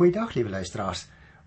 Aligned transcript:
Goeiedag 0.00 0.30
liewe 0.32 0.48
luisteraars. 0.48 1.02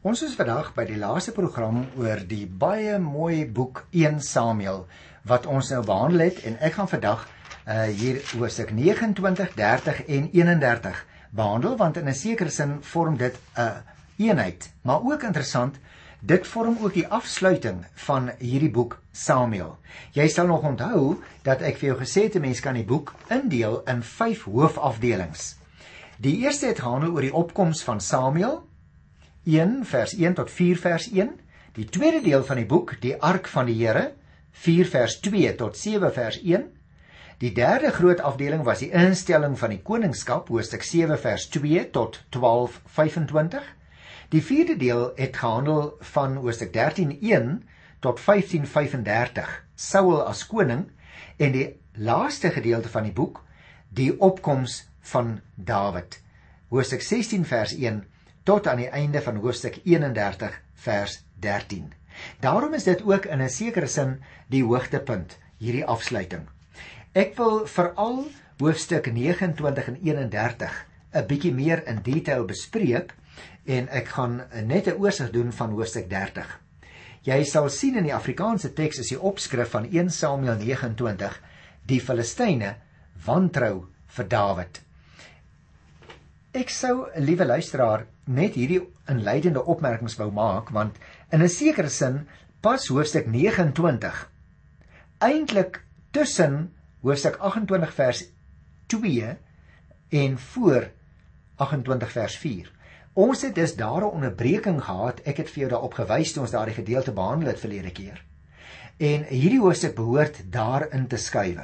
Ons 0.05 0.19
is 0.21 0.35
vandag 0.37 0.67
by 0.75 0.83
die 0.85 0.99
laaste 1.01 1.31
program 1.33 1.79
oor 1.97 2.19
die 2.29 2.43
baie 2.45 2.99
mooi 3.01 3.47
boek 3.49 3.79
1 3.89 4.19
Samuel 4.21 4.83
wat 5.25 5.47
ons 5.49 5.71
nou 5.73 5.79
behandel 5.87 6.21
het 6.27 6.43
en 6.45 6.59
ek 6.61 6.75
gaan 6.75 6.91
vandag 6.91 7.23
uh 7.65 7.87
hier 7.89 8.19
hoofstuk 8.35 8.69
29, 8.77 9.55
30 9.57 10.03
en 10.05 10.27
31 10.37 10.99
behandel 11.33 11.73
want 11.81 11.97
in 11.97 12.11
'n 12.11 12.13
sekere 12.13 12.53
sin 12.53 12.77
vorm 12.91 13.17
dit 13.17 13.33
'n 13.33 13.61
uh, 13.61 13.81
eenheid, 14.27 14.69
maar 14.83 15.01
ook 15.01 15.23
interessant 15.23 15.81
Dit 16.21 16.47
vorm 16.47 16.77
ook 16.79 16.93
die 16.93 17.07
afsluiting 17.07 17.85
van 17.95 18.29
hierdie 18.39 18.71
boek 18.71 19.01
Samuel. 19.11 19.77
Jy 20.11 20.27
sal 20.27 20.47
nog 20.47 20.63
onthou 20.63 21.17
dat 21.41 21.61
ek 21.61 21.77
vir 21.77 21.87
jou 21.87 21.97
gesê 21.99 22.29
het 22.29 22.35
'n 22.35 22.41
mens 22.41 22.59
kan 22.59 22.73
die 22.73 22.85
boek 22.85 23.13
indeel 23.29 23.81
in 23.85 24.03
5 24.03 24.43
hoofafdelings. 24.43 25.62
Die 26.23 26.37
eerste 26.37 26.69
het 26.69 26.79
gehandel 26.79 27.11
oor 27.11 27.25
die 27.25 27.33
opkoms 27.35 27.81
van 27.83 27.99
Samuel 27.99 28.61
1 29.43 29.81
vers 29.83 30.13
1 30.15 30.37
tot 30.37 30.51
4 30.51 30.77
vers 30.79 31.09
1. 31.11 31.33
Die 31.75 31.85
tweede 31.85 32.21
deel 32.23 32.45
van 32.47 32.61
die 32.61 32.65
boek, 32.65 32.93
die 33.03 33.17
ark 33.19 33.49
van 33.51 33.67
die 33.67 33.75
Here 33.75 34.13
4 34.63 34.87
vers 34.87 35.17
2 35.25 35.51
tot 35.59 35.75
7 35.75 36.13
vers 36.15 36.37
1. 36.39 36.63
Die 37.43 37.51
derde 37.51 37.91
groot 37.91 38.23
afdeling 38.23 38.63
was 38.63 38.85
die 38.85 38.89
instelling 38.95 39.57
van 39.59 39.73
die 39.75 39.81
koningskap 39.83 40.47
hoofstuk 40.47 40.87
7 40.87 41.19
vers 41.19 41.49
2 41.57 41.83
tot 41.91 42.21
12:25. 42.37 43.67
Die 44.31 44.43
vierde 44.51 44.77
deel 44.79 45.11
het 45.19 45.41
gehandel 45.43 45.91
van 46.13 46.39
hoofstuk 46.39 46.71
13:1 46.71 47.51
tot 47.99 48.23
15:35, 48.29 49.51
Saul 49.75 50.23
as 50.23 50.47
koning 50.47 50.87
en 51.35 51.51
die 51.51 51.67
laaste 51.93 52.55
gedeelte 52.55 52.87
van 52.87 53.11
die 53.11 53.15
boek, 53.19 53.43
die 53.89 54.13
opkoms 54.21 54.85
van 55.11 55.41
Dawid. 55.55 56.19
Hoofstuk 56.71 57.01
16 57.01 57.45
vers 57.45 57.75
1 57.75 58.03
tot 58.43 58.67
aan 58.67 58.81
die 58.81 58.89
einde 58.89 59.21
van 59.21 59.39
hoofstuk 59.43 59.79
31 59.83 60.55
vers 60.85 61.19
13. 61.39 61.91
Daarom 62.39 62.73
is 62.73 62.83
dit 62.83 63.03
ook 63.03 63.25
in 63.25 63.41
'n 63.41 63.49
sekere 63.49 63.87
sin 63.87 64.21
die 64.47 64.63
hoogtepunt 64.63 65.37
hierdie 65.57 65.85
afsluiting. 65.85 66.47
Ek 67.13 67.35
wil 67.37 67.67
veral 67.67 68.25
hoofstuk 68.57 69.11
29 69.11 69.87
en 69.87 69.97
31 70.01 70.85
'n 71.13 71.27
bietjie 71.27 71.53
meer 71.53 71.87
in 71.87 72.01
detail 72.01 72.45
bespreek 72.45 73.13
en 73.65 73.87
ek 73.89 74.07
gaan 74.07 74.41
net 74.65 74.87
'n 74.87 74.99
oorsig 74.99 75.31
doen 75.31 75.51
van 75.51 75.69
hoofstuk 75.69 76.09
30. 76.09 76.59
Jy 77.21 77.43
sal 77.43 77.69
sien 77.69 77.95
in 77.95 78.03
die 78.03 78.15
Afrikaanse 78.15 78.73
teks 78.73 78.99
is 78.99 79.07
die 79.07 79.19
opskrif 79.19 79.69
van 79.69 79.85
1 79.91 80.09
Samuel 80.09 80.57
29 80.57 81.41
die 81.85 82.01
Filistyne 82.01 82.75
wantrou 83.25 83.85
vir 84.07 84.27
Dawid. 84.27 84.81
Ek 86.53 86.69
sou, 86.69 87.07
liewe 87.17 87.45
luisteraar, 87.45 88.05
net 88.29 88.53
hierdie 88.53 88.83
inleidende 89.09 89.63
opmerkings 89.65 90.19
wou 90.19 90.29
maak 90.31 90.69
want 90.69 90.99
in 91.31 91.41
'n 91.41 91.49
sekere 91.49 91.89
sin 91.89 92.27
pas 92.61 92.87
hoofstuk 92.87 93.25
29 93.27 94.29
eintlik 95.23 95.79
tussen 96.11 96.73
hoofstuk 97.01 97.39
28 97.39 97.93
vers 97.93 98.21
2 98.87 99.37
en 100.09 100.37
voor 100.37 100.91
28 101.55 102.11
vers 102.11 102.37
4. 102.37 102.71
Ons 103.13 103.41
het 103.41 103.55
dus 103.55 103.75
daar 103.75 104.01
'n 104.01 104.15
onderbreking 104.19 104.83
gehad. 104.83 105.21
Ek 105.25 105.37
het 105.37 105.49
vir 105.49 105.59
jou 105.59 105.69
daarop 105.69 105.93
gewys 105.93 106.33
toe 106.33 106.41
ons 106.41 106.51
daardie 106.51 106.75
gedeelte 106.75 107.11
behandel 107.11 107.47
het 107.47 107.59
verlede 107.59 107.91
keer. 107.91 108.23
En 108.97 109.23
hierdie 109.23 109.59
hoofstuk 109.59 109.95
behoort 109.95 110.51
daarin 110.51 111.07
te 111.07 111.17
skuif. 111.17 111.59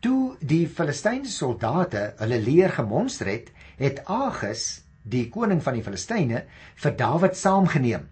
Toe 0.00 0.36
die 0.40 0.68
Filistynse 0.68 1.32
soldate 1.32 2.14
hulle 2.16 2.40
leer 2.40 2.70
gemonster 2.70 3.26
het, 3.26 3.50
het 3.80 4.04
Agus, 4.06 4.82
die 5.02 5.26
koning 5.32 5.62
van 5.64 5.78
die 5.78 5.84
Filistyne, 5.84 6.44
vir 6.76 6.96
Dawid 6.96 7.36
saamgeneem 7.40 8.08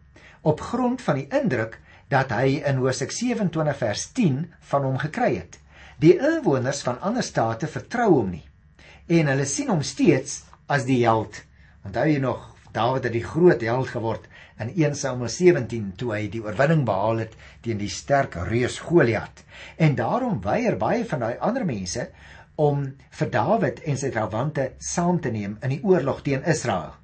op 0.48 0.60
grond 0.64 1.02
van 1.04 1.18
die 1.20 1.28
indruk 1.34 1.78
dat 2.08 2.32
hy 2.32 2.60
in 2.64 2.80
Hosea 2.80 3.10
27 3.12 3.76
vers 3.76 4.04
10 4.16 4.44
van 4.70 4.86
hom 4.86 5.00
gekry 5.02 5.34
het. 5.36 5.58
Die 6.00 6.14
inwoners 6.16 6.80
van 6.86 7.00
ander 7.04 7.26
state 7.26 7.68
vertrou 7.68 8.10
hom 8.14 8.30
nie 8.32 8.44
en 9.08 9.30
hulle 9.30 9.46
sien 9.48 9.70
hom 9.72 9.80
steeds 9.82 10.42
as 10.68 10.84
die 10.88 11.00
held. 11.02 11.40
Onthou 11.86 12.06
jy 12.08 12.20
nog 12.22 12.54
Dawid 12.76 13.06
het 13.08 13.14
die 13.14 13.24
groot 13.24 13.62
held 13.64 13.88
geword 13.88 14.26
in 14.60 14.68
1 14.74 14.96
Samuel 14.98 15.30
17 15.32 15.86
toe 15.96 16.10
hy 16.12 16.26
die 16.28 16.42
oorwinning 16.44 16.82
behaal 16.86 17.22
het 17.24 17.36
teen 17.64 17.80
die 17.80 17.88
sterk 17.90 18.36
reus 18.50 18.76
Goliat. 18.84 19.44
En 19.80 19.96
daarom 19.96 20.42
weier 20.44 20.76
baie 20.78 21.06
van 21.08 21.24
daai 21.24 21.40
ander 21.40 21.64
mense 21.64 22.10
om 22.58 22.80
vir 23.20 23.30
Dawid 23.30 23.84
en 23.86 23.98
sy 24.00 24.10
verwante 24.10 24.72
saam 24.82 25.20
te 25.22 25.30
neem 25.30 25.54
in 25.62 25.76
die 25.76 25.82
oorlog 25.86 26.24
teen 26.26 26.42
Israel. 26.42 26.96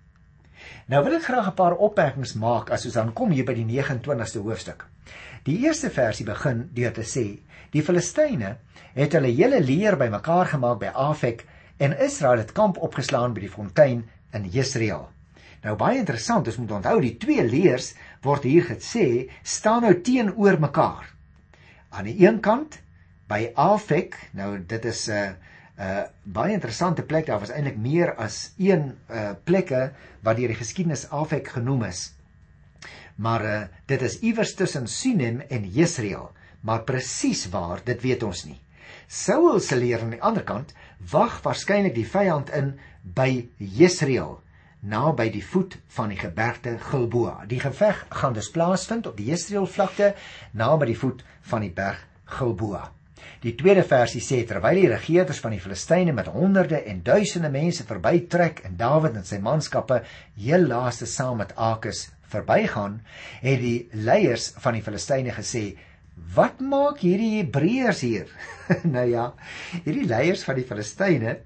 Nou 0.90 1.04
wil 1.04 1.14
ek 1.18 1.28
graag 1.28 1.48
'n 1.52 1.54
paar 1.54 1.76
opmerkings 1.86 2.34
maak 2.34 2.70
as 2.70 2.86
ons 2.86 2.96
aankom 2.96 3.30
hier 3.30 3.44
by 3.44 3.54
die 3.54 3.64
29ste 3.64 4.42
hoofstuk. 4.42 4.84
Die 5.44 5.58
eerste 5.64 5.90
versie 5.90 6.26
begin 6.26 6.68
deur 6.74 6.92
te 6.92 7.02
sê: 7.02 7.38
Die 7.70 7.82
Filistyne 7.82 8.56
het 8.94 9.12
hulle 9.12 9.30
hele 9.30 9.60
leer 9.60 9.96
bymekaar 9.96 10.46
gemaak 10.46 10.78
by 10.80 10.90
Afek 10.94 11.46
en 11.78 11.98
Israel 11.98 12.38
het 12.38 12.52
kamp 12.52 12.78
opgeslaan 12.78 13.34
by 13.34 13.40
die 13.40 13.50
fontein 13.50 14.04
in 14.32 14.50
Jesreel. 14.50 15.08
Nou 15.64 15.76
baie 15.76 15.98
interessant, 15.98 16.46
ons 16.46 16.56
moet 16.56 16.72
onthou 16.72 17.00
die 17.00 17.16
twee 17.16 17.44
leers 17.44 17.94
word 18.22 18.42
hier 18.42 18.64
gesê 18.68 19.30
staan 19.42 19.82
nou 19.82 19.94
teenoor 20.00 20.60
mekaar. 20.60 21.04
Aan 21.90 22.04
die 22.04 22.26
een 22.26 22.40
kant 22.40 22.80
by 23.30 23.50
Afek, 23.54 24.16
nou 24.32 24.58
dit 24.58 24.84
is 24.84 25.08
'n 25.08 25.12
uh, 25.12 25.32
'n 25.76 25.82
uh, 25.82 26.02
baie 26.22 26.52
interessante 26.52 27.02
plek. 27.02 27.26
Daar 27.26 27.40
was 27.40 27.50
eintlik 27.50 27.76
meer 27.76 28.14
as 28.14 28.52
een 28.58 28.94
uh, 29.10 29.30
plekke 29.44 29.92
wat 30.22 30.36
deur 30.36 30.52
die 30.52 30.60
geskiedenis 30.60 31.08
Afek 31.10 31.48
genoem 31.48 31.82
is. 31.84 32.12
Maar 33.16 33.44
uh, 33.44 33.62
dit 33.86 34.02
is 34.02 34.20
iewers 34.20 34.54
tussen 34.54 34.86
Sinem 34.86 35.40
en 35.40 35.66
Jesreel, 35.70 36.30
maar 36.60 36.82
presies 36.82 37.48
waar, 37.48 37.80
dit 37.84 38.00
weet 38.02 38.22
ons 38.22 38.44
nie. 38.44 38.60
Saul 39.06 39.60
se 39.60 39.76
leer 39.76 40.00
aan 40.00 40.14
die 40.14 40.22
ander 40.22 40.44
kant 40.44 40.72
wag 41.10 41.42
waarskynlik 41.42 41.94
die 41.94 42.08
vyand 42.08 42.50
in 42.50 42.74
by 43.02 43.48
Jesreel 43.58 44.40
naby 44.84 45.30
die 45.32 45.44
voet 45.44 45.78
van 45.96 46.10
die 46.12 46.18
gebergte 46.20 46.76
Gilboa. 46.78 47.44
Die 47.48 47.60
geveg 47.60 48.04
gaan 48.08 48.34
dus 48.36 48.50
plaasvind 48.50 49.06
op 49.06 49.16
die 49.16 49.30
Jesreel 49.32 49.66
vlakte 49.66 50.14
naby 50.52 50.92
die 50.92 50.98
voet 50.98 51.24
van 51.50 51.64
die 51.64 51.72
berg 51.72 52.02
Gilboa. 52.24 52.90
Die 53.44 53.54
tweede 53.58 53.84
versie 53.84 54.22
sê 54.24 54.40
terwyl 54.48 54.80
die 54.80 54.90
regerders 54.90 55.40
van 55.44 55.52
die 55.54 55.60
Filistyne 55.60 56.14
met 56.16 56.30
honderde 56.32 56.80
en 56.88 57.02
duisende 57.04 57.50
mense 57.52 57.84
verbytrek 57.88 58.62
en 58.68 58.76
Dawid 58.80 59.18
en 59.20 59.26
sy 59.28 59.40
manskappe 59.44 60.02
heel 60.40 60.68
laaste 60.70 61.08
saam 61.10 61.42
met 61.42 61.52
Akis 61.56 62.06
verbygaan, 62.34 63.00
het 63.42 63.60
die 63.62 63.88
leiers 64.06 64.52
van 64.64 64.78
die 64.78 64.82
Filistyne 64.84 65.34
gesê: 65.36 65.76
"Wat 66.34 66.60
maak 66.60 67.02
hierdie 67.04 67.42
Hebreërs 67.42 68.00
hier?" 68.00 68.30
nou 68.96 69.06
ja, 69.10 69.32
hierdie 69.84 70.08
leiers 70.08 70.44
van 70.44 70.56
die 70.58 70.66
Filistyne, 70.68 71.38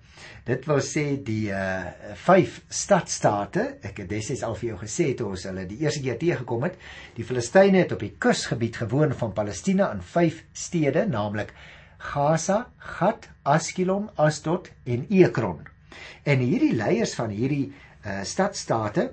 dit 0.49 0.65
wil 0.65 0.79
sê 0.81 1.05
die 1.21 1.51
uh 1.53 2.13
vyf 2.25 2.63
stadstate, 2.73 3.65
ek 3.85 4.01
het 4.03 4.09
destyds 4.09 4.45
al 4.47 4.57
vir 4.57 4.71
jou 4.71 4.79
gesê 4.81 5.11
toe 5.17 5.27
ons 5.35 5.45
hulle 5.45 5.67
die 5.69 5.83
eerste 5.83 6.01
keer 6.05 6.17
teëgekom 6.21 6.65
het, 6.65 6.79
die 7.17 7.27
Filistyne 7.29 7.83
het 7.83 7.93
op 7.93 8.05
die 8.05 8.15
kusgebied 8.17 8.79
gewoon 8.81 9.13
van 9.21 9.35
Palestina 9.37 9.91
in 9.93 10.01
vyf 10.15 10.41
stede, 10.57 11.05
naamlik 11.09 11.53
Gaza, 11.99 12.69
Gat, 12.79 13.29
Askelon, 13.43 14.09
Asdod 14.17 14.71
en 14.87 15.05
Ekron. 15.11 15.67
En 16.25 16.41
hierdie 16.41 16.73
leiers 16.79 17.13
van 17.19 17.35
hierdie 17.35 17.67
uh, 17.69 18.23
stadstate 18.25 19.11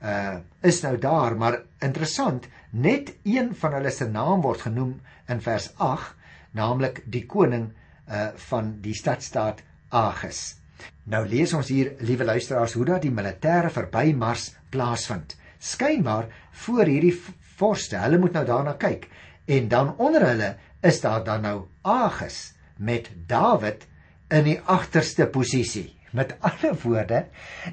uh 0.00 0.38
is 0.64 0.82
nou 0.84 0.94
daar, 1.00 1.34
maar 1.36 1.58
interessant, 1.82 2.46
net 2.70 3.10
een 3.24 3.54
van 3.56 3.74
hulle 3.78 3.90
se 3.90 4.06
naam 4.08 4.44
word 4.44 4.68
genoem 4.68 4.94
in 5.28 5.40
vers 5.40 5.70
8, 5.76 6.14
naamlik 6.54 7.02
die 7.10 7.26
koning 7.26 7.72
uh 8.06 8.30
van 8.48 8.76
die 8.84 8.94
stadstaat 8.94 9.64
Agus. 9.90 10.59
Nou 11.04 11.26
lees 11.28 11.52
ons 11.56 11.68
hier, 11.68 11.94
liewe 11.98 12.24
luisteraars, 12.24 12.72
hoe 12.72 12.84
dat 12.84 13.02
die 13.02 13.12
militêre 13.14 13.70
verbymars 13.70 14.50
plaasvind. 14.70 15.36
Skynbaar 15.58 16.28
voor 16.64 16.84
hierdie 16.84 17.14
vorste, 17.58 17.98
hulle 18.00 18.18
moet 18.18 18.32
nou 18.32 18.44
daarna 18.48 18.76
kyk 18.80 19.08
en 19.50 19.68
dan 19.68 19.94
onder 19.98 20.24
hulle 20.28 20.50
is 20.86 21.00
daar 21.00 21.24
dan 21.24 21.42
nou 21.42 21.56
Agus 21.82 22.52
met 22.76 23.10
Dawid 23.26 23.86
in 24.30 24.44
die 24.46 24.60
agterste 24.64 25.26
posisie. 25.26 25.90
Met 26.10 26.36
ander 26.40 26.76
woorde, 26.82 27.24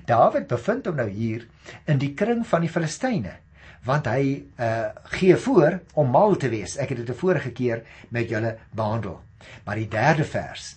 Dawid 0.06 0.48
bevind 0.48 0.86
hom 0.90 0.98
nou 1.00 1.08
hier 1.10 1.46
in 1.86 2.02
die 2.02 2.14
kring 2.18 2.44
van 2.48 2.66
die 2.66 2.72
Filistyne, 2.72 3.38
want 3.86 4.10
hy 4.10 4.24
uh 4.60 4.90
gee 5.18 5.38
voor 5.46 5.80
om 5.96 6.12
mal 6.12 6.36
te 6.36 6.50
wees. 6.50 6.78
Ek 6.78 6.90
het 6.90 7.06
dit 7.06 7.10
'n 7.10 7.22
vorige 7.22 7.52
keer 7.52 7.86
met 8.10 8.30
julle 8.30 8.58
behandel. 8.72 9.22
Maar 9.66 9.76
die 9.76 9.88
derde 9.88 10.24
vers 10.24 10.76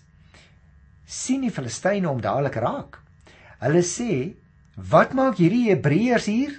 sien 1.10 1.42
die 1.42 1.50
Filistyne 1.50 2.08
om 2.10 2.20
dadelik 2.22 2.56
raak. 2.62 3.00
Hulle 3.60 3.82
sê, 3.82 4.36
"Wat 4.76 5.12
maak 5.12 5.36
hierdie 5.36 5.68
Hebreërs 5.70 6.26
hier?" 6.26 6.54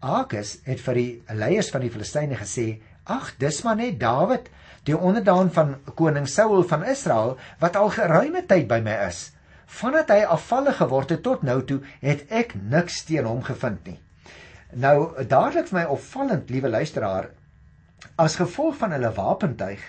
Agus 0.00 0.58
het 0.64 0.80
vir 0.80 0.94
die 0.94 1.22
leiers 1.34 1.70
van 1.70 1.80
die 1.80 1.90
Filistyne 1.90 2.36
gesê, 2.36 2.80
"Ag, 3.04 3.34
dis 3.38 3.62
maar 3.62 3.76
net 3.76 3.98
Dawid 3.98 4.48
die 4.84 4.96
onderdaan 4.96 5.50
van 5.52 5.74
koning 5.94 6.28
Saul 6.28 6.62
van 6.62 6.84
Israel 6.84 7.36
wat 7.60 7.76
al 7.76 7.90
geruime 7.90 8.46
tyd 8.46 8.68
by 8.68 8.80
my 8.80 8.96
is. 9.08 9.32
Vandat 9.66 10.08
hy 10.08 10.24
afvallig 10.24 10.76
geword 10.80 11.10
het 11.10 11.22
tot 11.22 11.42
nou 11.42 11.60
toe, 11.64 11.80
het 12.00 12.24
ek 12.30 12.54
niks 12.54 13.04
teen 13.04 13.24
hom 13.28 13.42
gevind 13.42 13.84
nie. 13.86 13.98
Nou 14.72 15.24
dadelik 15.26 15.68
vir 15.68 15.78
my 15.78 15.84
opvallend, 15.84 16.50
liewe 16.50 16.68
luisteraar, 16.68 17.30
as 18.16 18.38
gevolg 18.40 18.76
van 18.80 18.92
hulle 18.92 19.12
wapentuig 19.14 19.80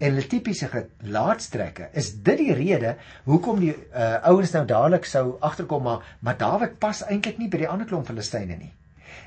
en 0.00 0.14
hulle 0.14 0.28
tipiese 0.32 0.68
gelaatstrekke, 0.72 1.90
is 1.92 2.14
dit 2.24 2.38
die 2.40 2.54
rede 2.56 2.94
hoekom 3.28 3.60
die 3.60 3.74
uh, 3.74 4.16
ouens 4.30 4.54
nou 4.56 4.64
dadelik 4.68 5.04
sou 5.08 5.36
agterkom 5.44 5.84
maar 5.84 6.06
maar 6.24 6.38
Dawid 6.40 6.78
pas 6.80 7.02
eintlik 7.04 7.38
nie 7.38 7.50
by 7.52 7.60
die 7.64 7.68
ander 7.68 7.88
klomp 7.88 8.08
Filistyne 8.08 8.56
nie. 8.56 8.72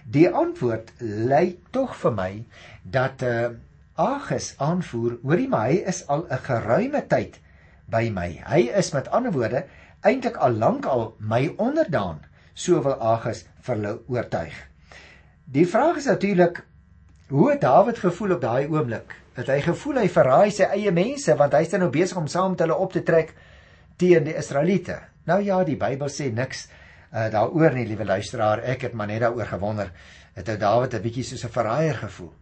Die 0.09 0.25
antwoord 0.29 0.89
lei 0.99 1.59
tog 1.71 1.93
vir 2.01 2.17
my 2.17 2.31
dat 2.83 3.21
uh, 3.21 3.53
Agus 3.93 4.55
aanvoer, 4.57 5.19
hoorie 5.21 5.47
maar 5.47 5.69
hy 5.69 5.83
is 5.93 6.01
al 6.09 6.25
'n 6.25 6.41
geruime 6.47 7.01
tyd 7.07 7.37
by 7.85 8.09
my. 8.09 8.41
Hy 8.49 8.61
is 8.81 8.89
met 8.93 9.09
ander 9.13 9.31
woorde 9.31 9.65
eintlik 10.01 10.37
al 10.41 10.57
lank 10.57 10.85
al 10.89 11.13
my 11.19 11.53
onderdaan, 11.57 12.23
so 12.53 12.81
wil 12.81 12.97
Agus 12.97 13.45
vir 13.61 13.75
hulle 13.75 13.99
oortuig. 14.07 14.55
Die 15.45 15.67
vraag 15.69 16.01
is 16.01 16.09
natuurlik 16.09 16.63
hoe 17.29 17.51
het 17.51 17.61
Dawid 17.61 18.01
gevoel 18.01 18.33
op 18.35 18.41
daai 18.41 18.67
oomblik? 18.67 19.22
Het 19.33 19.47
hy 19.49 19.61
gevoel 19.65 20.03
hy 20.03 20.09
verraai 20.13 20.51
sy 20.53 20.67
eie 20.75 20.91
mense 20.93 21.33
want 21.39 21.55
hy's 21.57 21.71
nou 21.81 21.89
besig 21.93 22.17
om 22.19 22.27
saam 22.29 22.53
met 22.53 22.61
hulle 22.61 22.75
op 22.77 22.91
te 22.93 23.01
trek 23.01 23.33
teen 23.97 24.27
die 24.27 24.35
Israeliete? 24.37 24.99
Nou 25.25 25.39
ja, 25.41 25.57
die 25.65 25.77
Bybel 25.79 26.11
sê 26.11 26.29
niks 26.29 26.67
uh, 26.67 27.31
daaroor 27.33 27.73
nie, 27.73 27.87
liewe 27.89 28.05
luisteraar. 28.05 28.61
Ek 28.61 28.85
het 28.85 28.93
maar 28.93 29.09
net 29.09 29.23
daaroor 29.23 29.49
gewonder. 29.49 29.89
Het 30.37 30.53
ou 30.53 30.57
Dawid 30.61 30.93
'n 30.93 31.01
bietjie 31.01 31.23
soos 31.23 31.45
'n 31.45 31.49
verraaier 31.49 31.97
gevoel? 32.05 32.33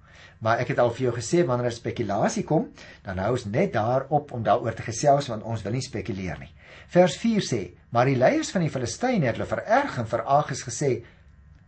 Maar 0.41 0.59
ek 0.59 0.73
het 0.73 0.79
al 0.79 0.91
vir 0.91 1.03
jou 1.05 1.15
gesê 1.15 1.45
wanneer 1.45 1.71
'n 1.71 1.79
spekulasie 1.79 2.43
kom, 2.43 2.71
dan 3.03 3.17
hou 3.17 3.31
ons 3.31 3.45
net 3.45 3.73
daarop 3.73 4.31
om 4.31 4.43
daaroor 4.43 4.73
te 4.73 4.83
gesels 4.83 5.27
want 5.27 5.43
ons 5.43 5.61
wil 5.61 5.71
nie 5.71 5.81
spekuleer 5.81 6.39
nie. 6.39 6.53
Vers 6.87 7.15
4 7.17 7.41
sê: 7.41 7.71
"Maar 7.89 8.05
die 8.05 8.17
leiers 8.17 8.51
van 8.51 8.61
die 8.61 8.69
Filistyne 8.69 9.25
het 9.25 9.35
hulle 9.35 9.47
vererg 9.47 9.97
en 9.97 10.07
vir 10.07 10.23
Agus 10.25 10.63
gesê: 10.63 11.03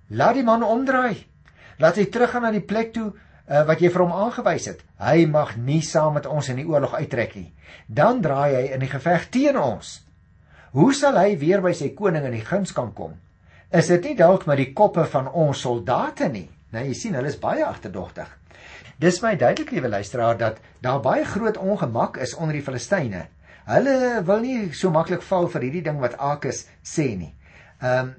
Laat 0.09 0.33
die 0.33 0.43
man 0.43 0.63
omdraai. 0.63 1.25
Laat 1.77 1.95
hy 1.95 2.05
teruggaan 2.05 2.41
na 2.41 2.51
die 2.51 2.65
plek 2.65 2.93
toe 2.93 3.13
uh, 3.49 3.63
wat 3.67 3.81
jy 3.81 3.91
vir 3.93 4.05
hom 4.05 4.15
aangewys 4.25 4.69
het. 4.71 4.83
Hy 5.01 5.25
mag 5.31 5.55
nie 5.57 5.81
saam 5.85 6.17
met 6.17 6.29
ons 6.29 6.49
in 6.49 6.61
die 6.61 6.67
oorlog 6.69 6.95
uittrek 6.99 7.35
nie. 7.35 7.51
Dan 7.87 8.21
draai 8.21 8.55
hy 8.55 8.63
in 8.75 8.83
die 8.83 8.91
geveg 8.91 9.29
teen 9.33 9.59
ons. 9.59 9.99
Hoe 10.73 10.93
sal 10.97 11.19
hy 11.19 11.35
weer 11.37 11.61
by 11.61 11.73
sy 11.77 11.91
koning 11.97 12.25
in 12.25 12.37
die 12.37 12.45
guns 12.45 12.73
kan 12.73 12.93
kom? 12.97 13.19
Is 13.73 13.89
dit 13.89 14.09
nie 14.09 14.17
dalk 14.17 14.47
met 14.49 14.59
die 14.61 14.71
koppe 14.73 15.05
van 15.09 15.29
ons 15.29 15.61
soldate 15.65 16.29
nie?" 16.29 16.49
Nou 16.73 16.81
jy 16.87 16.95
sien, 16.97 17.13
hulle 17.13 17.29
is 17.29 17.37
baie 17.37 17.61
agterdogtig. 17.65 18.29
Dis 18.97 19.19
my 19.21 19.35
duidelik 19.37 19.71
liewe 19.71 19.89
luisteraar 19.89 20.37
dat 20.37 20.57
daar 20.81 21.01
baie 21.01 21.25
groot 21.25 21.57
ongemak 21.57 22.17
is 22.17 22.33
onder 22.33 22.55
die 22.57 22.63
Filistyne. 22.65 23.27
Hulle 23.65 24.23
wil 24.25 24.41
nie 24.41 24.73
so 24.73 24.89
maklik 24.89 25.21
val 25.21 25.47
vir 25.53 25.67
hierdie 25.67 25.83
ding 25.85 25.99
wat 26.01 26.17
Akis 26.17 26.65
sê 26.81 27.13
nie. 27.17 27.33
Ehm 27.81 27.99
um, 27.99 28.13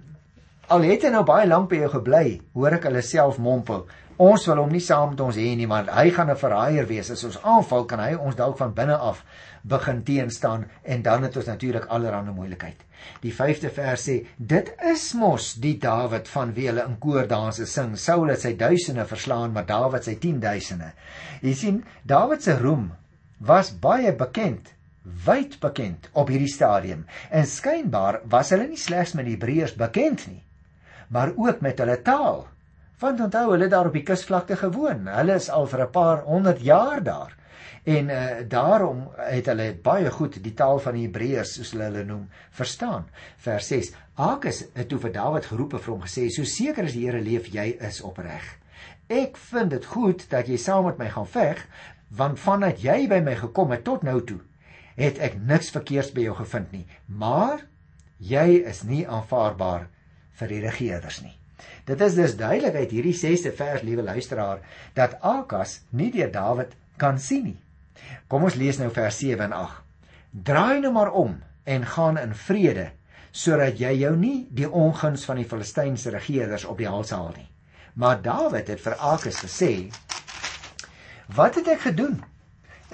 al 0.73 0.87
het 0.89 1.03
hy 1.05 1.11
nou 1.13 1.21
baie 1.29 1.45
lank 1.45 1.69
by 1.69 1.83
jou 1.83 1.91
gebly, 1.93 2.39
hoor 2.57 2.79
ek 2.79 2.87
hulle 2.89 3.03
self 3.05 3.37
mompel. 3.39 3.83
Ons 4.17 4.47
wil 4.47 4.61
hom 4.63 4.71
nie 4.71 4.83
saam 4.85 5.11
met 5.11 5.21
ons 5.21 5.37
hê 5.37 5.57
nie, 5.59 5.67
want 5.67 5.89
hy 5.91 6.11
gaan 6.11 6.31
'n 6.31 6.37
verraaier 6.37 6.87
wees. 6.87 7.11
As 7.11 7.25
ons 7.25 7.39
aanval, 7.43 7.85
kan 7.85 7.99
hy 7.99 8.15
ons 8.15 8.37
dalk 8.37 8.59
van 8.59 8.75
binne 8.75 8.97
af 8.97 9.25
begin 9.65 10.03
teenstaan 10.05 10.67
en 10.85 11.03
dan 11.03 11.23
het 11.23 11.37
ons 11.37 11.47
natuurlik 11.47 11.87
allerlei 11.87 12.33
moeilikheid. 12.33 12.77
Die 13.21 13.33
5de 13.33 13.71
vers 13.71 14.09
sê: 14.09 14.27
Dit 14.37 14.75
is 14.83 15.15
mos 15.15 15.55
die 15.55 15.79
Dawid 15.79 16.29
van 16.29 16.55
wie 16.55 16.67
hulle 16.67 16.85
in 16.85 16.99
koordanse 16.99 17.67
sing. 17.67 17.97
Saul 17.97 18.29
het 18.29 18.41
sy 18.41 18.57
duisende 18.57 19.05
verslaan, 19.05 19.53
maar 19.53 19.67
Dawid 19.67 20.05
sy 20.05 20.15
10000e. 20.15 20.93
Jy 21.43 21.55
sien, 21.55 21.85
Dawid 22.05 22.43
se 22.43 22.59
roem 22.59 22.93
was 23.39 23.73
baie 23.73 24.13
bekend 24.13 24.75
wyd 25.05 25.59
bekend 25.61 26.09
op 26.13 26.31
hierdie 26.33 26.49
stadium 26.49 27.05
en 27.31 27.47
skynbaar 27.47 28.23
was 28.33 28.51
hulle 28.55 28.69
nie 28.71 28.81
slegs 28.81 29.13
met 29.15 29.27
die 29.29 29.35
Hebreërs 29.37 29.77
bekend 29.77 30.27
nie 30.31 30.41
maar 31.13 31.35
ook 31.37 31.61
met 31.61 31.79
hulle 31.83 31.99
taal 32.03 32.47
want 33.01 33.21
onthou 33.21 33.51
hulle 33.51 33.69
daar 33.69 33.87
op 33.87 33.97
die 33.97 34.07
kusvlakte 34.07 34.57
gewoon 34.57 35.07
hulle 35.07 35.35
is 35.35 35.51
al 35.51 35.67
vir 35.67 35.87
'n 35.87 35.91
paar 35.91 36.23
honderd 36.23 36.61
jaar 36.61 37.03
daar 37.03 37.33
En 37.85 38.09
uh, 38.09 38.27
daarom 38.49 39.11
het 39.17 39.47
hulle 39.47 39.75
baie 39.83 40.11
goed 40.11 40.39
die 40.43 40.55
taal 40.57 40.79
van 40.81 40.97
die 40.97 41.03
Hebreërs 41.05 41.51
soos 41.59 41.75
hulle 41.75 41.91
hulle 41.91 42.05
noem 42.09 42.23
verstaan. 42.57 43.05
Vers 43.45 43.69
6. 43.69 43.91
Agus 44.17 44.63
het 44.73 44.89
toe 44.89 44.99
vir 45.03 45.13
Dawid 45.13 45.51
geroep 45.51 45.77
en 45.77 45.85
vir 45.85 45.93
hom 45.93 46.07
gesê: 46.07 46.25
"So 46.33 46.49
seker 46.49 46.89
as 46.89 46.97
die 46.97 47.05
Here 47.05 47.21
leef, 47.21 47.53
jy 47.53 47.77
is 47.89 48.01
opreg. 48.01 48.47
Ek 49.13 49.37
vind 49.37 49.77
dit 49.77 49.85
goed 49.85 50.25
dat 50.31 50.49
jy 50.49 50.57
saam 50.57 50.89
met 50.89 50.99
my 50.99 51.11
gaan 51.13 51.29
veg, 51.29 51.61
want 52.09 52.41
vandat 52.41 52.81
jy 52.81 53.05
by 53.09 53.21
my 53.21 53.37
gekom 53.37 53.77
het 53.77 53.85
tot 53.85 54.03
nou 54.03 54.21
toe, 54.25 54.41
het 54.97 55.19
ek 55.19 55.37
niks 55.37 55.71
verkeers 55.71 56.13
by 56.17 56.25
jou 56.25 56.35
gevind 56.41 56.73
nie. 56.73 56.87
Maar 57.07 57.67
jy 58.19 58.65
is 58.65 58.83
nie 58.83 59.05
aanvaarbaar 59.05 59.89
vir 60.41 60.49
die 60.49 60.65
regerders 60.65 61.21
nie." 61.21 61.37
Dit 61.85 62.01
is 62.01 62.15
dus 62.15 62.37
duidelik 62.37 62.75
uit 62.75 62.91
hierdie 62.91 63.17
6ste 63.17 63.53
vers, 63.57 63.83
liewe 63.83 64.03
luisteraar, 64.03 64.61
dat 64.95 65.19
Akas 65.21 65.81
nie 65.91 66.11
deur 66.13 66.33
Dawid 66.33 66.75
kan 66.97 67.19
sien 67.19 67.45
nie. 67.45 67.59
Kom 68.29 68.45
ons 68.45 68.59
lees 68.59 68.79
nou 68.81 68.91
vers 68.95 69.19
7 69.19 69.45
en 69.45 69.57
8. 69.57 69.83
Draai 70.31 70.81
nou 70.81 70.93
maar 70.93 71.13
om 71.13 71.37
en 71.65 71.87
gaan 71.87 72.19
in 72.19 72.35
vrede 72.35 72.91
sodat 73.35 73.81
jy 73.83 73.91
jou 73.99 74.13
nie 74.17 74.47
die 74.55 74.69
onguns 74.71 75.25
van 75.27 75.41
die 75.41 75.47
Filistynse 75.51 76.13
regerders 76.15 76.65
op 76.71 76.79
die 76.79 76.87
hals 76.87 77.11
haal 77.11 77.33
nie. 77.35 77.49
Maar 77.99 78.21
Dawid 78.23 78.71
het 78.71 78.83
vir 78.83 78.95
Akis 78.99 79.41
gesê: 79.43 79.71
Wat 81.35 81.59
het 81.59 81.71
ek 81.73 81.83
gedoen? 81.89 82.21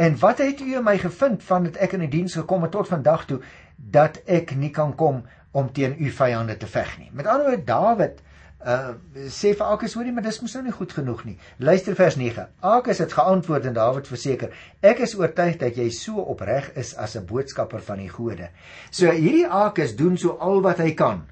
En 0.00 0.16
wat 0.20 0.40
het 0.40 0.60
u 0.60 0.76
in 0.76 0.84
my 0.84 0.96
gevind 0.98 1.44
van 1.44 1.68
dit 1.68 1.76
ek 1.76 1.92
in 1.96 2.06
die 2.06 2.12
diens 2.14 2.38
gekom 2.38 2.64
het 2.64 2.72
tot 2.72 2.88
vandag 2.88 3.26
toe 3.28 3.40
dat 3.76 4.20
ek 4.24 4.54
nie 4.56 4.70
kan 4.72 4.94
kom 4.96 5.22
om 5.52 5.72
teen 5.72 5.96
u 5.98 6.10
vyande 6.10 6.56
te 6.56 6.66
veg 6.66 6.96
nie. 6.98 7.10
Met 7.12 7.26
ander 7.26 7.50
woorde 7.50 7.64
Dawid 7.68 8.22
uh 8.60 8.92
sê 9.32 9.54
vir 9.56 9.66
Akas 9.72 9.94
hoorie 9.96 10.12
maar 10.12 10.24
dis 10.26 10.40
mos 10.42 10.54
nou 10.54 10.62
nie 10.66 10.74
goed 10.76 10.92
genoeg 10.92 11.24
nie. 11.24 11.38
Luister 11.58 11.94
vers 11.96 12.16
9. 12.20 12.46
Akas 12.60 12.98
het 13.00 13.12
geantwoord 13.16 13.64
en 13.70 13.74
Dawid 13.74 14.08
verseker: 14.10 14.52
Ek 14.82 15.00
is 15.00 15.14
oortuig 15.16 15.56
dat 15.62 15.76
jy 15.80 15.88
so 15.90 16.20
opreg 16.20 16.70
is 16.76 16.92
as 16.96 17.16
'n 17.16 17.24
boodskapper 17.26 17.80
van 17.80 17.98
die 17.98 18.08
gode. 18.08 18.50
So 18.90 19.10
hierdie 19.10 19.48
Akas 19.48 19.96
doen 19.96 20.18
so 20.18 20.36
al 20.36 20.60
wat 20.62 20.78
hy 20.78 20.92
kan. 20.94 21.26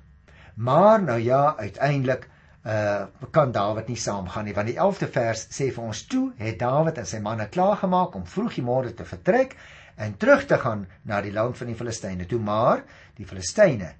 Maar 0.57 1.03
nou 1.03 1.19
ja, 1.21 1.55
uiteindelik 1.57 2.29
uh 2.65 3.07
kan 3.31 3.53
Dawid 3.53 3.89
nie 3.89 3.97
saamgaan 3.97 4.45
nie 4.45 4.55
want 4.55 4.69
die 4.69 4.79
11de 4.79 5.09
vers 5.13 5.47
sê 5.51 5.71
vir 5.73 5.85
ons 5.85 6.07
toe 6.07 6.33
het 6.39 6.59
Dawid 6.59 6.99
en 6.99 7.07
sy 7.07 7.21
manne 7.21 7.49
klaargemaak 7.49 8.15
om 8.15 8.27
vroeg 8.27 8.55
die 8.55 8.65
môre 8.65 8.95
te 8.95 9.05
vertrek 9.05 9.55
en 9.97 10.17
terug 10.17 10.47
te 10.47 10.59
gaan 10.59 10.87
na 11.05 11.21
die 11.21 11.33
land 11.33 11.57
van 11.59 11.67
die 11.67 11.77
Filistyne. 11.77 12.27
Toe 12.27 12.41
maar 12.41 12.85
die 13.17 13.27
Filistyne 13.27 13.93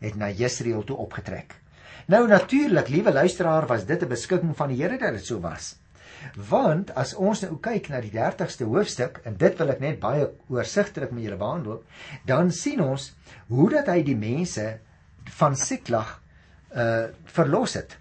het 0.00 0.16
na 0.16 0.28
Jesreel 0.30 0.84
toe 0.84 0.96
opgetrek. 0.96 1.54
Nou 2.06 2.26
natuurlik, 2.28 2.88
liewe 2.88 3.12
luisteraar, 3.12 3.66
was 3.66 3.84
dit 3.86 4.02
'n 4.02 4.08
beskikking 4.08 4.56
van 4.56 4.68
die 4.68 4.82
Here 4.82 4.98
dat 4.98 5.12
dit 5.12 5.26
so 5.26 5.40
was. 5.40 5.76
Want 6.34 6.94
as 6.94 7.14
ons 7.14 7.40
nou 7.40 7.56
kyk 7.60 7.88
na 7.88 8.00
die 8.00 8.10
30ste 8.10 8.64
hoofstuk 8.64 9.20
en 9.24 9.36
dit 9.36 9.58
wil 9.58 9.70
ek 9.70 9.80
net 9.80 10.00
baie 10.00 10.28
oorsigtelik 10.48 11.10
met 11.10 11.24
julle 11.24 11.36
behandel, 11.36 11.84
dan 12.24 12.50
sien 12.52 12.80
ons 12.80 13.14
hoe 13.48 13.70
dat 13.70 13.86
hy 13.86 14.02
die 14.02 14.16
mense 14.16 14.78
van 15.38 15.56
Siklag 15.56 16.22
uh 16.74 17.06
verlos 17.24 17.74
het. 17.74 17.96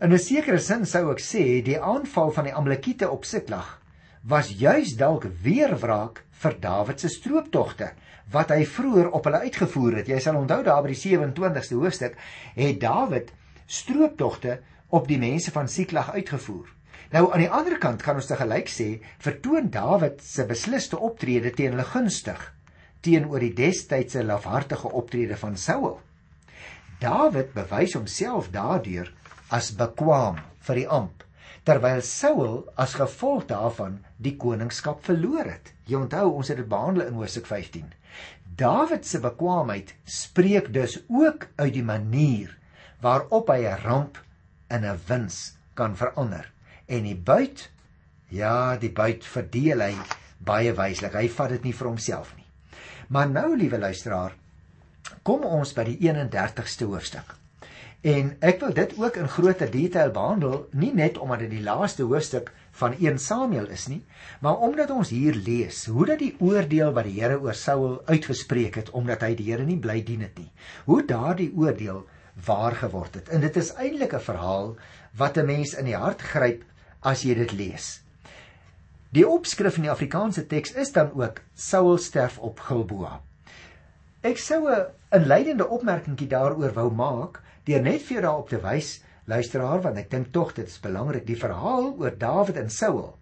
In 0.00 0.12
'n 0.12 0.18
sekere 0.18 0.58
sin 0.58 0.86
sou 0.86 1.10
ek 1.12 1.20
sê 1.20 1.62
die 1.62 1.80
aanval 1.80 2.32
van 2.32 2.44
die 2.44 2.54
Amalekiete 2.54 3.10
op 3.10 3.24
Siklag 3.24 3.80
was 4.22 4.48
juis 4.48 4.96
dalk 4.96 5.26
weer 5.42 5.76
wraak 5.78 6.24
vir 6.30 6.56
Dawid 6.60 7.00
se 7.00 7.08
strooptogte 7.08 7.92
wat 8.32 8.52
hy 8.54 8.64
vroeër 8.66 9.10
op 9.12 9.26
hulle 9.28 9.44
uitgevoer 9.48 10.00
het. 10.00 10.08
Jy 10.08 10.20
sal 10.22 10.38
onthou 10.38 10.62
daar 10.64 10.82
by 10.84 10.94
die 10.94 11.00
27ste 11.00 11.76
hoofstuk 11.78 12.16
het 12.56 12.80
Dawid 12.80 13.32
strooptogte 13.66 14.58
op 14.94 15.08
die 15.08 15.18
mense 15.18 15.52
van 15.54 15.68
Siklag 15.68 16.12
uitgevoer. 16.14 16.70
Nou 17.14 17.28
aan 17.32 17.44
die 17.44 17.50
ander 17.50 17.78
kant 17.78 18.02
kan 18.02 18.16
ons 18.18 18.26
te 18.26 18.36
gelyk 18.38 18.70
sê, 18.70 18.88
vertoon 19.22 19.68
Dawid 19.70 20.22
se 20.24 20.46
besliste 20.48 20.98
optrede 20.98 21.52
teen 21.54 21.74
hulle 21.74 21.86
gunstig 21.92 22.50
teenoor 23.04 23.42
die 23.44 23.52
destydse 23.52 24.22
lafhartige 24.24 24.88
optrede 24.88 25.36
van 25.36 25.58
Saul. 25.60 25.98
Dawid 27.02 27.52
bewys 27.52 27.94
homself 27.98 28.48
daardeur 28.54 29.10
as 29.52 29.74
bekwaam 29.76 30.40
vir 30.64 30.80
die 30.80 30.88
amp 30.88 31.24
terwyl 31.64 32.02
Saul 32.04 32.64
as 32.76 32.96
gevolg 32.98 33.46
daarvan 33.48 33.98
die 34.20 34.36
koningskap 34.36 35.00
verloor 35.04 35.48
het. 35.48 35.72
Jy 35.88 35.96
onthou 36.04 36.26
ons 36.36 36.50
het 36.52 36.60
dit 36.60 36.68
behandel 36.68 37.08
in 37.08 37.16
Hoofstuk 37.16 37.48
15. 37.48 37.86
Dawid 38.56 39.06
se 39.08 39.20
bekwaamheid 39.20 39.94
spreek 40.04 40.72
dus 40.74 40.98
ook 41.08 41.48
uit 41.56 41.72
die 41.74 41.86
manier 41.86 42.52
waarop 43.00 43.48
hy 43.48 43.64
'n 43.64 43.80
ramp 43.84 44.18
in 44.70 44.84
'n 44.84 45.00
wins 45.08 45.56
kan 45.74 45.96
verander. 45.96 46.52
En 46.86 47.02
die 47.02 47.16
buit, 47.16 47.70
ja, 48.28 48.76
die 48.76 48.92
buit 48.92 49.24
verdeel 49.24 49.80
hy 49.80 49.94
baie 50.38 50.72
wyslik. 50.72 51.14
Hy 51.14 51.28
vat 51.28 51.48
dit 51.48 51.64
nie 51.64 51.72
vir 51.72 51.88
homself 51.88 52.36
nie. 52.36 52.46
Maar 53.08 53.28
nou, 53.30 53.56
liewe 53.56 53.78
luisteraar, 53.78 54.32
kom 55.22 55.44
ons 55.44 55.72
by 55.72 55.84
die 55.84 55.98
31ste 55.98 56.84
hoofstuk. 56.84 57.43
En 58.04 58.34
ek 58.44 58.58
wil 58.60 58.74
dit 58.76 58.90
ook 59.00 59.14
in 59.16 59.28
groter 59.32 59.70
detail 59.72 60.10
behandel, 60.12 60.66
nie 60.76 60.90
net 60.92 61.16
omdat 61.18 61.46
dit 61.46 61.54
die 61.54 61.62
laaste 61.64 62.04
hoofstuk 62.04 62.50
van 62.76 62.92
1 63.00 63.16
Samuel 63.18 63.70
is 63.72 63.86
nie, 63.88 64.02
maar 64.44 64.60
omdat 64.66 64.90
ons 64.92 65.08
hier 65.08 65.38
lees 65.46 65.86
hoe 65.88 66.04
dat 66.10 66.20
die 66.20 66.34
oordeel 66.36 66.92
wat 66.92 67.08
die 67.08 67.14
Here 67.16 67.38
oor 67.40 67.56
Saul 67.56 68.02
uitgespreek 68.04 68.76
het 68.76 68.90
omdat 68.92 69.24
hy 69.24 69.32
die 69.38 69.46
Here 69.48 69.64
nie 69.64 69.78
bly 69.80 70.02
dien 70.04 70.20
het 70.26 70.36
nie. 70.36 70.50
Hoe 70.84 71.00
daardie 71.08 71.48
oordeel 71.56 72.02
waar 72.44 72.76
geword 72.76 73.14
het. 73.14 73.30
En 73.32 73.40
dit 73.40 73.56
is 73.56 73.72
eintlik 73.72 74.12
'n 74.12 74.20
verhaal 74.20 74.76
wat 75.16 75.38
'n 75.38 75.46
mens 75.46 75.72
in 75.74 75.84
die 75.84 75.96
hart 75.96 76.20
gryp 76.20 76.64
as 77.00 77.22
jy 77.22 77.34
dit 77.34 77.52
lees. 77.52 78.02
Die 79.12 79.28
opskrif 79.28 79.76
in 79.76 79.82
die 79.82 79.90
Afrikaanse 79.90 80.46
teks 80.46 80.72
is 80.72 80.92
dan 80.92 81.12
ook 81.14 81.40
Saul 81.54 81.98
sterf 81.98 82.38
op 82.38 82.60
Gilboa. 82.60 83.20
Ek 84.20 84.38
sou 84.38 84.68
'n 84.68 84.86
inleidende 85.10 85.68
opmerkingie 85.68 86.28
daaroor 86.28 86.72
wou 86.72 86.90
maak 86.90 87.40
deur 87.68 87.82
net 87.82 88.02
vir 88.04 88.18
jou 88.18 88.24
daarop 88.26 88.48
te 88.52 88.60
wys 88.62 88.96
luisteraar 89.30 89.82
want 89.84 90.00
ek 90.00 90.10
dink 90.12 90.32
tog 90.32 90.52
dit 90.56 90.68
is 90.68 90.80
belangrik 90.84 91.26
die 91.26 91.38
verhaal 91.40 91.94
oor 91.96 92.16
Dawid 92.20 92.58
en 92.60 92.70
Saul 92.70 93.14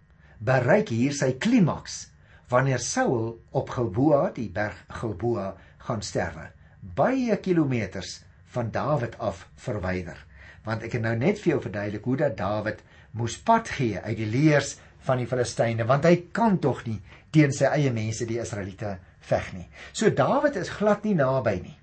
bereik 0.43 0.91
hier 0.91 1.15
sy 1.15 1.31
klimaks 1.39 2.07
wanneer 2.51 2.81
Saul 2.83 3.37
op 3.55 3.71
Gilboa 3.73 4.27
die 4.35 4.49
berg 4.53 4.77
Gilboa 4.99 5.53
gaan 5.87 6.03
sterwe. 6.03 6.49
Baie 6.81 7.37
kilometers 7.41 8.19
van 8.53 8.71
Dawid 8.71 9.15
af 9.19 9.47
verwyder. 9.55 10.19
Want 10.67 10.83
ek 10.85 10.97
het 10.97 11.03
nou 11.05 11.15
net 11.17 11.39
vir 11.41 11.55
jou 11.55 11.61
verduidelik 11.63 12.05
hoe 12.07 12.17
dat 12.25 12.37
Dawid 12.37 12.83
moes 13.17 13.37
pad 13.39 13.71
gee 13.77 13.99
uit 13.99 14.17
die 14.19 14.29
leers 14.29 14.75
van 15.07 15.19
die 15.19 15.27
Filistyne 15.27 15.87
want 15.87 16.05
hy 16.07 16.15
kan 16.35 16.59
tog 16.61 16.83
nie 16.87 16.99
teen 17.33 17.51
sy 17.55 17.71
eie 17.71 17.91
mense 17.93 18.27
die 18.29 18.39
Israeliete 18.43 18.97
veg 19.23 19.49
nie. 19.55 19.67
So 19.91 20.11
Dawid 20.11 20.59
is 20.59 20.71
glad 20.71 21.07
nie 21.07 21.15
naby 21.17 21.55
nie. 21.63 21.77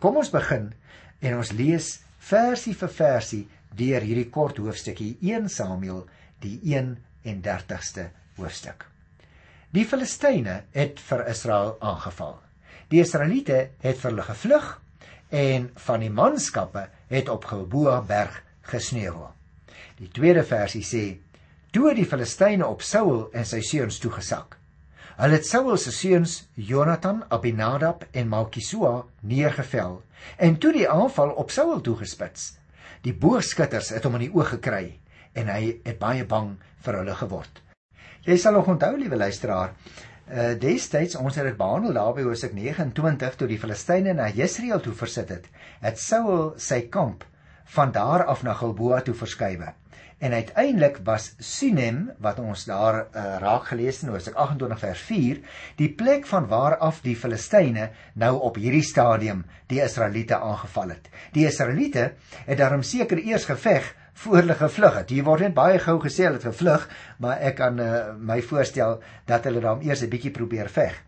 Kom 0.00 0.16
ons 0.16 0.32
begin 0.32 0.70
en 1.20 1.36
ons 1.36 1.52
lees 1.52 1.88
versie 2.30 2.74
vir 2.76 2.92
versie 2.94 3.42
deur 3.76 4.04
hierdie 4.04 4.30
kort 4.32 4.58
hoofstukkie 4.58 5.16
1 5.22 5.48
Samuel 5.52 6.04
die 6.42 6.58
31ste 6.64 8.10
hoofstuk. 8.38 8.86
Die 9.70 9.84
Filistyne 9.86 10.64
het 10.74 11.00
vir 11.06 11.26
Israel 11.30 11.76
aangeval. 11.80 12.40
Die 12.90 13.00
Israeliete 13.00 13.68
het 13.84 14.00
vir 14.00 14.10
hulle 14.10 14.26
gevlug 14.26 14.70
en 15.30 15.68
van 15.86 16.02
die 16.02 16.10
manskappe 16.10 16.88
het 17.12 17.28
op 17.30 17.46
Gilboa 17.46 18.00
berg 18.02 18.40
gesneuwel. 18.72 19.30
Die 20.00 20.08
tweede 20.10 20.42
versie 20.42 20.82
sê: 20.82 21.04
Toe 21.70 21.92
die 21.94 22.08
Filistyne 22.08 22.66
op 22.66 22.82
Saul 22.82 23.28
en 23.36 23.46
sy 23.46 23.60
seuns 23.62 24.00
toegesak. 24.02 24.59
Hulle 25.20 25.36
het 25.36 25.44
Saul 25.44 25.76
se 25.76 25.90
seuns 25.92 26.34
Jonathan, 26.56 27.18
Abinadab 27.28 28.06
en 28.16 28.28
Malkisua 28.32 29.02
neergevel 29.20 29.98
en 30.40 30.54
toe 30.56 30.70
die 30.72 30.86
aanval 30.88 31.34
op 31.42 31.50
Saul 31.52 31.82
toegespits. 31.84 32.54
Die 33.04 33.12
boogskutters 33.12 33.90
het 33.92 34.06
hom 34.08 34.16
in 34.16 34.24
die 34.24 34.30
oog 34.32 34.54
gekry 34.54 34.86
en 35.36 35.50
hy 35.52 35.74
het 35.84 35.98
baie 36.00 36.24
bang 36.24 36.54
vir 36.86 36.98
hulle 37.02 37.18
geword. 37.18 37.60
Jy 38.24 38.38
sal 38.40 38.56
nog 38.56 38.70
onthou, 38.72 38.94
liewe 38.96 39.20
luisteraar, 39.20 39.76
uh 40.30 40.54
destyds 40.62 41.20
ons 41.20 41.36
het 41.36 41.50
dit 41.50 41.60
behandel 41.60 42.00
daar 42.00 42.16
by 42.16 42.24
Hosea 42.24 42.56
29 42.56 43.36
toe 43.36 43.50
die 43.52 43.60
Filistyne 43.60 44.16
na 44.16 44.30
Jesreel 44.32 44.80
toe 44.80 44.96
versit 44.96 45.36
het, 45.36 45.52
het 45.84 46.00
Saul 46.00 46.54
sy 46.56 46.86
kamp 46.88 47.28
van 47.76 47.92
daar 47.92 48.24
af 48.24 48.40
na 48.42 48.56
Gilboa 48.56 49.04
toe 49.04 49.18
verskuif. 49.20 49.68
En 50.20 50.32
uiteindelik 50.36 50.98
was 51.04 51.30
Sinem 51.38 52.10
wat 52.20 52.38
ons 52.38 52.66
daar 52.68 52.98
uh, 53.00 53.22
raak 53.40 53.70
gelees 53.70 54.02
in 54.02 54.10
Hoofstuk 54.12 54.34
28 54.36 54.82
vers 54.82 55.04
4 55.08 55.38
die 55.78 55.88
plek 55.96 56.26
van 56.28 56.48
waar 56.50 56.76
af 56.76 56.98
die 57.00 57.16
Filistyne 57.16 57.86
nou 58.12 58.34
op 58.50 58.60
hierdie 58.60 58.84
stadium 58.84 59.46
die 59.72 59.80
Israeliete 59.80 60.36
aangeval 60.36 60.92
het. 60.92 61.08
Die 61.32 61.46
Israeliete 61.48 62.10
het 62.44 62.60
daarom 62.60 62.84
seker 62.84 63.22
eers 63.24 63.48
geveg 63.48 63.94
voor 64.20 64.42
hulle 64.42 64.58
gevlug 64.60 64.98
het. 65.00 65.10
Hier 65.10 65.24
word 65.24 65.46
net 65.46 65.56
baie 65.56 65.80
gou 65.80 65.96
gesê 66.04 66.28
hulle 66.28 66.36
het 66.36 66.48
gevlug, 66.50 66.84
maar 67.18 67.40
ek 67.40 67.56
kan 67.62 67.80
uh, 67.80 67.92
my 68.18 68.42
voorstel 68.44 68.98
dat 69.30 69.48
hulle 69.48 69.64
dan 69.64 69.80
eers 69.88 70.04
'n 70.04 70.12
bietjie 70.12 70.36
probeer 70.36 70.68
veg. 70.68 71.00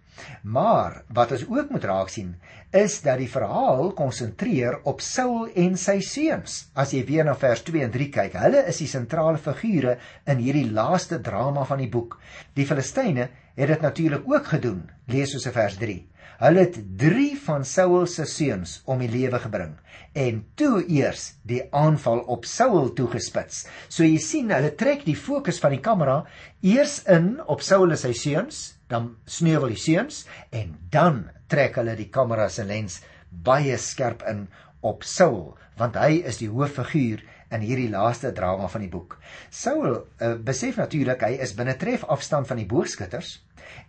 Maar 0.42 1.02
wat 1.08 1.32
ons 1.32 1.44
ook 1.48 1.70
moet 1.70 1.84
raak 1.84 2.10
sien, 2.12 2.34
is 2.70 2.98
dat 3.04 3.18
die 3.20 3.30
verhaal 3.30 3.92
konsentreer 3.96 4.78
op 4.88 5.00
Saul 5.04 5.48
en 5.58 5.76
sy 5.80 5.98
seuns. 6.04 6.58
As 6.74 6.94
jy 6.94 7.02
weer 7.08 7.26
na 7.28 7.34
vers 7.38 7.64
2 7.66 7.84
en 7.86 7.92
3 7.94 8.08
kyk, 8.12 8.38
hulle 8.44 8.64
is 8.70 8.80
die 8.82 8.90
sentrale 8.90 9.40
figure 9.40 9.98
in 10.28 10.40
hierdie 10.42 10.68
laaste 10.70 11.20
drama 11.20 11.66
van 11.68 11.82
die 11.84 11.90
boek. 11.92 12.18
Die 12.56 12.66
Filistyne 12.68 13.28
het 13.56 13.68
dit 13.68 13.84
natuurlik 13.84 14.28
ook 14.28 14.54
gedoen. 14.54 14.82
Lees 15.12 15.34
ons 15.36 15.46
in 15.48 15.56
vers 15.56 15.76
3. 15.80 15.98
Hulle 16.42 16.64
het 16.64 16.78
3 16.98 17.26
van 17.44 17.64
Saul 17.64 18.06
se 18.10 18.24
seuns 18.26 18.80
om 18.90 19.02
die 19.02 19.10
lewe 19.10 19.38
gebring 19.38 19.76
en 20.18 20.40
toe 20.58 20.82
eers 20.90 21.36
die 21.48 21.60
aanval 21.70 22.24
op 22.34 22.44
Saul 22.48 22.90
toegespits. 22.96 23.62
So 23.88 24.04
jy 24.04 24.18
sien, 24.20 24.50
hulle 24.50 24.72
trek 24.76 25.06
die 25.06 25.16
fokus 25.16 25.60
van 25.62 25.76
die 25.76 25.82
kamera 25.84 26.22
eers 26.66 26.98
in 27.10 27.36
op 27.46 27.62
Saul 27.64 27.94
en 27.94 28.00
sy 28.00 28.12
seuns 28.18 28.62
dan 28.92 29.16
sneuwel 29.24 29.74
die 29.74 29.80
seuns 29.80 30.24
en 30.50 30.76
dan 30.92 31.24
trek 31.48 31.78
hulle 31.80 31.96
die 31.98 32.10
kamera 32.12 32.48
se 32.52 32.64
lens 32.68 33.00
baie 33.32 33.76
skerp 33.80 34.24
in 34.28 34.46
op 34.80 35.06
Saul 35.08 35.54
want 35.80 35.96
hy 35.96 36.20
is 36.28 36.38
die 36.42 36.50
hooffiguur 36.52 37.22
in 37.52 37.64
hierdie 37.64 37.90
laaste 37.92 38.32
drama 38.32 38.68
van 38.72 38.84
die 38.84 38.90
boek. 38.92 39.18
Saul 39.52 39.94
uh, 39.94 40.34
besef 40.44 40.78
natuurlik 40.80 41.24
hy 41.26 41.36
is 41.44 41.54
binne 41.56 41.76
tref 41.80 42.04
afstand 42.12 42.48
van 42.48 42.60
die 42.60 42.68
boogskutters 42.68 43.38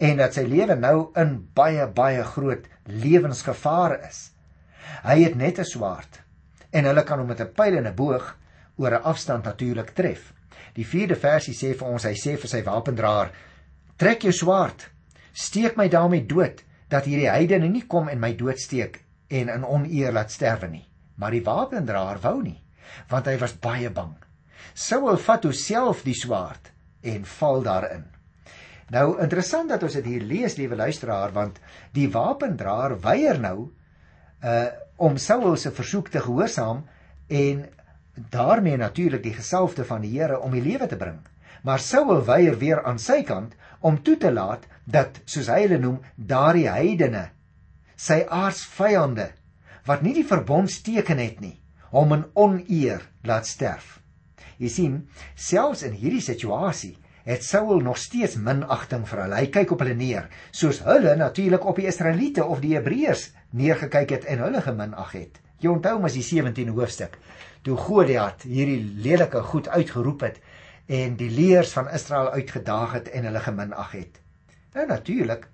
en 0.03 0.19
dat 0.21 0.35
sy 0.35 0.45
lewe 0.47 0.75
nou 0.79 1.11
in 1.19 1.35
baie 1.55 1.87
baie 1.95 2.23
groot 2.35 2.67
lewensgevaar 2.87 3.97
is. 4.09 4.29
Hy 5.03 5.17
het 5.23 5.35
net 5.39 5.59
'n 5.59 5.67
swaard 5.67 6.21
en 6.71 6.87
hulle 6.89 7.03
kan 7.03 7.19
hom 7.19 7.27
met 7.27 7.41
'n 7.41 7.53
pyl 7.53 7.77
en 7.77 7.87
'n 7.87 7.95
boog 7.95 8.35
oor 8.77 8.91
'n 8.91 9.03
afstand 9.03 9.43
natuurlik 9.43 9.93
tref. 9.93 10.33
Die 10.73 10.85
4de 10.85 11.15
versie 11.15 11.53
sê 11.53 11.75
vir 11.77 11.87
ons 11.87 12.03
hy 12.03 12.13
sê 12.13 12.37
vir 12.37 12.49
sy 12.49 12.63
wapendraer: 12.63 13.31
"Trek 13.97 14.21
jou 14.23 14.31
swaard 14.31 14.89
steek 15.33 15.77
my 15.77 15.89
daarmee 15.89 16.25
dood 16.25 16.63
dat 16.89 17.07
hierdie 17.09 17.29
heidene 17.29 17.69
nie 17.69 17.85
kom 17.89 18.09
en 18.09 18.21
my 18.21 18.33
doodsteek 18.37 19.01
en 19.33 19.49
in 19.49 19.65
oneer 19.65 20.13
laat 20.13 20.31
sterwe 20.31 20.69
nie. 20.69 20.85
Maar 21.17 21.33
die 21.33 21.43
wapendraer 21.45 22.21
wou 22.21 22.39
nie, 22.41 22.59
want 23.09 23.27
hy 23.29 23.37
was 23.41 23.57
baie 23.61 23.89
bang. 23.93 24.15
Saul 24.73 25.17
vat 25.21 25.45
homself 25.45 26.03
die 26.05 26.17
swaard 26.17 26.71
en 27.01 27.25
val 27.37 27.61
daarin. 27.65 28.05
Nou 28.93 29.19
interessant 29.21 29.69
dat 29.69 29.83
ons 29.83 29.95
dit 29.97 30.05
hier 30.05 30.23
lees, 30.25 30.57
liewe 30.57 30.77
luisteraar, 30.77 31.33
want 31.33 31.59
die 31.95 32.09
wapendraer 32.11 32.97
weier 33.01 33.41
nou 33.41 33.57
uh 34.43 34.65
om 35.03 35.15
Saul 35.17 35.55
se 35.57 35.71
versoek 35.73 36.11
te 36.13 36.21
gehoorsaam 36.21 36.83
en 37.27 37.63
daarmee 38.31 38.77
natuurlik 38.77 39.23
die 39.23 39.33
gesalfde 39.33 39.83
van 39.83 40.03
die 40.05 40.11
Here 40.13 40.37
om 40.39 40.53
die 40.53 40.61
lewe 40.61 40.87
te 40.87 40.99
bring. 41.01 41.17
Maar 41.65 41.81
Saul 41.81 42.21
weier 42.27 42.57
weer 42.61 42.83
aan 42.85 42.99
sy 43.01 43.23
kant 43.25 43.55
om 43.83 43.99
toe 44.03 44.17
te 44.17 44.31
laat 44.31 44.67
dat 44.85 45.19
soos 45.25 45.49
hy 45.51 45.63
hulle 45.65 45.79
noem 45.83 45.99
daardie 46.15 46.69
heidene 46.71 47.27
sy 47.99 48.23
aardsvyande 48.27 49.29
wat 49.87 50.03
nie 50.03 50.15
die 50.15 50.27
verbondsteken 50.27 51.19
het 51.19 51.41
nie 51.43 51.57
hom 51.93 52.15
in 52.15 52.23
oneer 52.39 53.03
laat 53.27 53.45
sterf. 53.45 53.99
Jy 54.57 54.69
sien, 54.71 54.95
selfs 55.35 55.83
in 55.85 55.93
hierdie 55.97 56.23
situasie 56.23 56.95
het 57.27 57.45
Saul 57.45 57.83
nog 57.85 57.99
steeds 58.01 58.35
minagting 58.35 59.05
vir 59.07 59.21
hulle. 59.23 59.37
Hy 59.37 59.51
kyk 59.53 59.75
op 59.75 59.83
hulle 59.83 59.95
neer, 59.95 60.25
soos 60.51 60.81
hulle 60.87 61.13
natuurlik 61.19 61.65
op 61.69 61.79
die 61.79 61.87
Israeliete 61.87 62.43
of 62.45 62.63
die 62.63 62.73
Hebreërs 62.75 63.29
neergekyk 63.55 64.17
het 64.17 64.27
en 64.31 64.43
hulle 64.43 64.63
geminag 64.65 65.13
het. 65.15 65.39
Jy 65.63 65.71
onthou 65.71 65.99
mos 66.03 66.17
die 66.17 66.25
17 66.25 66.73
hoofstuk 66.75 67.15
toe 67.63 67.77
Goliat 67.79 68.43
hierdie 68.43 68.81
lelike 69.05 69.39
goed 69.47 69.69
uitgeroep 69.71 70.25
het 70.27 70.41
en 70.87 71.15
die 71.15 71.29
leers 71.31 71.73
van 71.73 71.89
Israel 71.89 72.31
uitgedaag 72.31 72.93
het 72.93 73.09
en 73.09 73.25
hulle 73.29 73.39
geminag 73.39 73.91
het. 73.91 74.19
Nou 74.73 74.87
natuurlik, 74.87 75.47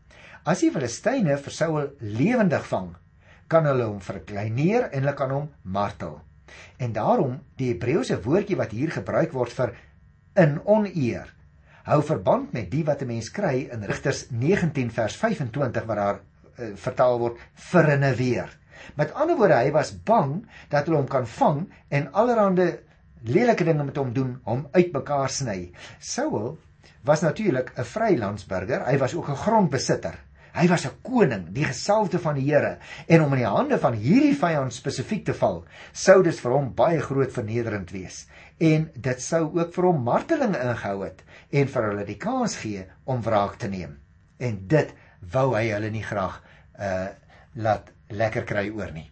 as 0.44 0.64
die 0.64 0.72
Filistyne 0.72 1.38
vir 1.38 1.54
Saul 1.54 1.90
lewendig 2.00 2.66
vang, 2.68 2.96
kan 3.48 3.66
hulle 3.66 3.86
hom 3.90 4.02
verkleineer 4.02 4.90
en 4.90 5.04
hulle 5.04 5.18
kan 5.18 5.32
hom 5.32 5.50
martel. 5.64 6.20
En 6.78 6.94
daarom 6.94 7.40
die 7.58 7.74
Hebreëse 7.74 8.22
woordjie 8.22 8.58
wat 8.58 8.72
hier 8.72 8.92
gebruik 8.92 9.34
word 9.34 9.54
vir 9.54 9.76
in 10.40 10.58
oneer 10.66 11.36
hou 11.90 12.02
verband 12.06 12.52
met 12.54 12.70
die 12.72 12.84
wat 12.86 13.02
'n 13.02 13.08
mens 13.08 13.32
kry 13.34 13.68
in 13.74 13.84
Rigters 13.84 14.28
19 14.30 14.92
vers 14.92 15.16
25 15.16 15.86
waar 15.86 15.96
daar 15.96 16.20
uh, 16.20 16.76
vertaal 16.76 17.20
word 17.20 17.38
vir 17.72 17.98
'n 17.98 18.16
weer. 18.16 18.50
Met 18.96 19.14
ander 19.14 19.38
woorde, 19.38 19.56
hy 19.56 19.72
was 19.72 20.04
bang 20.04 20.46
dat 20.70 20.86
hulle 20.86 20.98
hom 20.98 21.08
kan 21.08 21.28
vang 21.28 21.70
en 21.90 22.12
allerlei 22.12 22.80
lelike 23.28 23.66
dinge 23.68 23.84
met 23.84 23.98
hom 23.98 24.14
doen, 24.14 24.40
hom 24.44 24.68
uitmekaar 24.72 25.30
sny. 25.30 25.72
Saul 26.00 26.58
was 27.04 27.22
natuurlik 27.22 27.72
'n 27.78 27.84
vrylandsburger, 27.84 28.86
hy 28.86 28.98
was 28.98 29.16
ook 29.16 29.30
'n 29.30 29.36
grondbesitter. 29.36 30.20
Hy 30.54 30.68
was 30.68 30.86
'n 30.86 30.98
koning, 31.02 31.54
die 31.54 31.66
gesalfde 31.66 32.20
van 32.20 32.36
die 32.36 32.52
Here, 32.52 32.78
en 33.08 33.22
om 33.22 33.34
in 33.34 33.40
die 33.40 33.46
hande 33.46 33.78
van 33.80 33.94
hierdie 33.94 34.36
vyand 34.36 34.74
spesifiek 34.74 35.26
te 35.26 35.34
val, 35.34 35.66
sou 35.92 36.24
dit 36.24 36.40
vir 36.40 36.52
hom 36.52 36.74
baie 36.74 37.00
groot 37.02 37.32
vernederend 37.32 37.92
wees. 37.92 38.28
En 38.58 38.90
dit 38.96 39.22
sou 39.22 39.44
ook 39.60 39.74
vir 39.74 39.84
hom 39.84 40.04
marteling 40.04 40.56
ingehou 40.56 41.04
het 41.04 41.24
en 41.52 41.68
vir 41.68 41.84
hulle 41.84 42.06
die 42.06 42.18
kans 42.18 42.56
gee 42.56 42.86
om 43.06 43.22
wraak 43.22 43.56
te 43.56 43.68
neem. 43.68 44.00
En 44.40 44.68
dit 44.68 44.94
wou 45.32 45.56
hy 45.56 45.70
hulle 45.70 45.90
nie 45.90 46.04
graag 46.04 46.42
uh 46.80 47.08
laat 47.56 47.90
lekker 48.10 48.44
kry 48.44 48.70
oor 48.70 48.92
nie. 48.94 49.12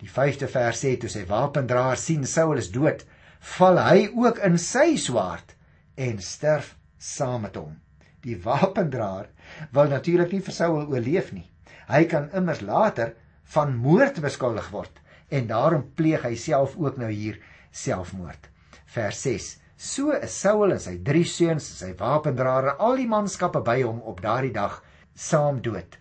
Die 0.00 0.10
5de 0.10 0.46
vers 0.48 0.84
sê 0.84 0.96
toe 1.00 1.08
sy 1.10 1.24
wapendraer 1.26 1.96
sien 1.96 2.26
Saul 2.26 2.58
is 2.60 2.70
dood, 2.70 3.04
val 3.40 3.78
hy 3.78 4.08
ook 4.14 4.40
in 4.46 4.58
sy 4.58 4.96
swaard 5.00 5.54
en 5.96 6.18
sterf 6.22 6.74
saam 6.98 7.46
met 7.46 7.56
hom. 7.56 7.76
Die 8.22 8.36
wapendraer 8.42 9.28
wil 9.72 9.90
natuurlik 9.92 10.32
nie 10.32 10.42
vir 10.44 10.54
Saul 10.54 10.88
oorleef 10.88 11.32
nie. 11.32 11.46
Hy 11.88 12.04
kan 12.10 12.30
immers 12.36 12.60
later 12.60 13.14
van 13.54 13.76
moord 13.76 14.20
beskuldig 14.20 14.68
word 14.74 15.00
en 15.28 15.48
daarom 15.48 15.86
pleeg 15.96 16.24
hy 16.24 16.34
self 16.36 16.76
ook 16.76 16.98
nou 17.00 17.10
hier 17.12 17.38
selfmoord. 17.70 18.48
Vers 18.88 19.22
6. 19.22 19.48
So 19.78 20.10
is 20.16 20.34
Saul 20.34 20.74
en 20.74 20.80
sy 20.82 20.96
drie 21.04 21.24
seuns, 21.28 21.66
sy 21.78 21.92
wapendraer 21.98 22.72
en 22.72 22.84
al 22.88 22.98
die 22.98 23.08
manskappe 23.08 23.62
by 23.64 23.80
hom 23.84 24.00
op 24.02 24.22
daardie 24.24 24.54
dag 24.54 24.80
saam 25.14 25.60
dood. 25.62 25.98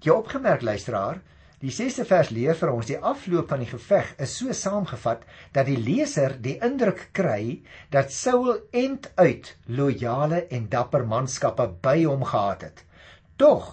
Jy 0.00 0.14
opgemerk 0.16 0.64
luisteraar, 0.64 1.20
Die 1.60 1.68
6ste 1.68 2.06
vers 2.08 2.30
leer 2.32 2.56
vir 2.56 2.70
ons 2.72 2.88
die 2.88 2.96
afloop 3.04 3.50
van 3.52 3.60
die 3.60 3.68
geveg 3.68 4.14
is 4.24 4.32
so 4.40 4.54
saamgevat 4.56 5.26
dat 5.52 5.66
die 5.68 5.76
leser 5.76 6.32
die 6.40 6.54
indruk 6.64 7.02
kry 7.18 7.58
dat 7.92 8.14
Saul 8.16 8.62
end 8.72 9.10
uit 9.20 9.50
loyale 9.68 10.38
en 10.56 10.70
dapper 10.72 11.04
manskappe 11.10 11.66
by 11.84 11.98
hom 12.06 12.24
gehad 12.30 12.64
het. 12.64 12.80
Tog, 13.36 13.66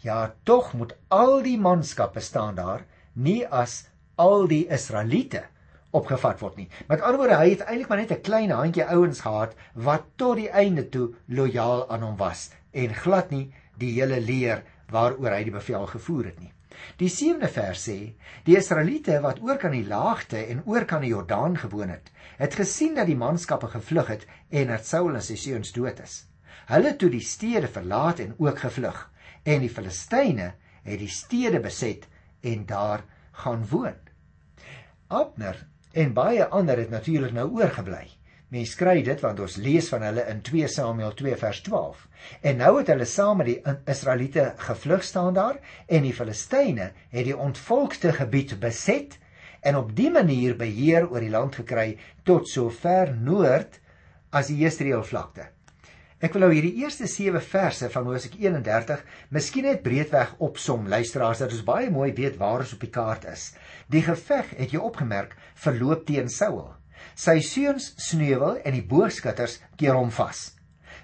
ja, 0.00 0.32
tog 0.48 0.70
moet 0.72 0.94
al 1.12 1.42
die 1.44 1.58
manskappe 1.60 2.22
staan 2.24 2.56
daar 2.56 2.86
nie 3.12 3.42
as 3.44 3.74
al 4.16 4.48
die 4.48 4.62
Israeliete 4.72 5.44
opgevat 5.92 6.40
word 6.40 6.56
nie. 6.62 6.70
Met 6.88 7.04
ander 7.04 7.20
woorde, 7.20 7.36
hy 7.42 7.52
het 7.52 7.66
eintlik 7.66 7.92
maar 7.92 8.00
net 8.00 8.16
'n 8.16 8.24
klein 8.30 8.56
handjie 8.56 8.88
ouens 8.88 9.20
gehad 9.20 9.52
wat 9.74 10.08
tot 10.16 10.40
die 10.40 10.48
einde 10.48 10.88
toe 10.88 11.12
lojaal 11.28 11.84
aan 11.92 12.08
hom 12.08 12.16
was 12.16 12.48
en 12.72 12.96
glad 13.04 13.30
nie 13.36 13.52
die 13.76 13.92
hele 14.00 14.20
leer 14.20 14.64
waaroor 14.88 15.36
hy 15.36 15.44
die 15.44 15.58
bevel 15.60 15.86
gevoer 15.86 16.32
het 16.32 16.40
nie. 16.40 16.52
Die 17.00 17.10
7de 17.10 17.48
vers 17.48 17.82
sê: 17.88 18.14
Die 18.44 18.56
Israeliete 18.56 19.20
wat 19.24 19.40
oor 19.42 19.58
kan 19.60 19.74
die 19.74 19.86
laagte 19.86 20.38
en 20.46 20.62
oor 20.64 20.84
kan 20.84 21.00
die 21.04 21.12
Jordaan 21.12 21.58
gewoon 21.58 21.88
het, 21.88 22.10
het 22.38 22.54
gesien 22.54 22.94
dat 22.94 23.06
die 23.06 23.16
manskappe 23.16 23.68
gevlug 23.72 24.08
het 24.12 24.26
en 24.50 24.72
dat 24.72 24.86
Saul 24.86 25.14
en 25.14 25.22
sy 25.22 25.36
seuns 25.36 25.72
dood 25.72 26.00
is. 26.00 26.22
Hulle 26.70 26.92
het 26.92 26.98
toe 26.98 27.10
die 27.10 27.24
stede 27.24 27.68
verlaat 27.68 28.22
en 28.22 28.34
ook 28.38 28.58
gevlug 28.58 29.10
en 29.42 29.60
die 29.60 29.70
Filistyne 29.70 30.52
het 30.82 30.98
die 30.98 31.10
stede 31.10 31.60
beset 31.60 32.06
en 32.40 32.66
daar 32.66 33.04
gaan 33.42 33.66
woon. 33.70 33.98
Abner 35.08 35.66
en 35.92 36.14
baie 36.14 36.44
ander 36.48 36.78
het 36.78 36.90
natuurlik 36.90 37.32
nou 37.32 37.50
oorgebly. 37.50 38.08
Mens 38.52 38.74
kry 38.76 38.98
dit 39.00 39.22
want 39.24 39.38
ons 39.40 39.54
lees 39.64 39.86
van 39.88 40.02
hulle 40.04 40.26
in 40.28 40.42
2 40.44 40.66
Samuel 40.68 41.14
2 41.16 41.36
vers 41.40 41.60
12. 41.64 42.00
En 42.50 42.58
nou 42.60 42.72
het 42.76 42.90
hulle 42.92 43.06
saam 43.08 43.38
met 43.40 43.48
die 43.48 43.76
Israeliete 43.88 44.50
gevlug 44.60 45.06
staan 45.08 45.32
daar 45.38 45.56
en 45.88 46.04
die 46.04 46.12
Filistyne 46.12 46.90
het 47.14 47.24
die 47.30 47.36
ontvolkte 47.46 48.12
gebied 48.12 48.52
beset 48.60 49.16
en 49.64 49.78
op 49.80 49.94
dië 49.96 50.10
manier 50.18 50.58
beheer 50.60 51.08
oor 51.08 51.24
die 51.24 51.32
land 51.32 51.56
gekry 51.62 51.86
tot 52.28 52.50
so 52.50 52.68
ver 52.82 53.14
noord 53.16 53.80
as 54.36 54.52
die 54.52 54.58
Jesreel 54.60 55.00
vlakte. 55.00 55.48
Ek 56.20 56.36
wil 56.36 56.44
nou 56.44 56.52
hierdie 56.52 56.84
eerste 56.84 57.08
7 57.08 57.40
verse 57.40 57.88
van 57.96 58.04
Hosea 58.10 58.36
31 58.36 59.00
miskien 59.32 59.70
net 59.70 59.80
breedweg 59.86 60.36
opsom 60.44 60.84
luisteraars 60.92 61.40
dat 61.46 61.56
ons 61.56 61.64
baie 61.72 61.88
mooi 61.88 62.12
weet 62.20 62.36
waar 62.36 62.60
ons 62.66 62.76
op 62.76 62.84
die 62.84 62.92
kaart 63.00 63.24
is. 63.32 63.48
Die 63.88 64.04
geveg 64.04 64.52
het 64.60 64.76
jy 64.76 64.84
opgemerk 64.92 65.38
verloop 65.64 66.04
teen 66.12 66.28
Saul. 66.28 66.81
Sy 67.14 67.40
seuns 67.40 67.92
sneuwel 67.96 68.60
en 68.64 68.72
die 68.76 68.86
boogskutters 68.86 69.60
keer 69.76 69.94
hom 69.94 70.10
vas. 70.10 70.52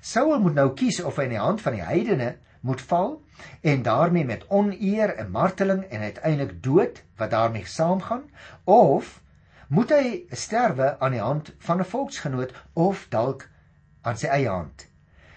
Saul 0.01 0.39
moet 0.41 0.55
nou 0.55 0.73
kies 0.75 1.01
of 1.05 1.17
hy 1.17 1.29
in 1.29 1.35
die 1.37 1.43
hand 1.43 1.61
van 1.61 1.77
die 1.77 1.85
heidene 1.85 2.37
moet 2.61 2.81
val 2.91 3.23
en 3.61 3.83
daarmee 3.83 4.25
met 4.25 4.45
oneer 4.49 5.15
en 5.17 5.31
marteling 5.31 5.85
en 5.85 6.01
uiteindelik 6.01 6.63
dood 6.63 7.03
wat 7.17 7.31
daarmee 7.31 7.67
saamgaan 7.67 8.25
of 8.65 9.21
moet 9.69 9.91
hy 9.93 10.05
sterwe 10.33 10.95
aan 10.99 11.13
die 11.13 11.23
hand 11.23 11.53
van 11.59 11.81
'n 11.81 11.91
volksgenoot 11.95 12.55
of 12.73 13.07
dalk 13.11 13.49
aan 14.03 14.17
sy 14.17 14.27
eie 14.27 14.49
hand. 14.49 14.87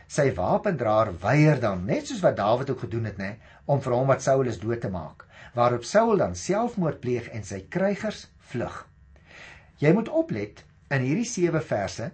Sy 0.08 0.34
wapendraer 0.36 1.12
weier 1.20 1.60
dan 1.60 1.86
net 1.86 2.08
soos 2.08 2.22
wat 2.22 2.36
Dawid 2.36 2.70
ook 2.70 2.80
gedoen 2.80 3.06
het 3.06 3.18
nê 3.18 3.36
om 3.66 3.82
vir 3.82 3.94
hom 3.94 4.08
wat 4.08 4.22
Saul 4.22 4.48
is 4.48 4.60
dood 4.60 4.82
te 4.82 4.90
maak 4.90 5.28
waarop 5.54 5.84
Saul 5.84 6.18
dan 6.18 6.36
selfmoord 6.36 7.00
pleeg 7.00 7.28
en 7.30 7.44
sy 7.44 7.66
krygers 7.70 8.28
vlug. 8.40 8.91
Jy 9.82 9.94
moet 9.98 10.10
oplet 10.14 10.60
in 10.94 11.02
hierdie 11.02 11.26
7 11.26 11.62
verse, 11.66 12.12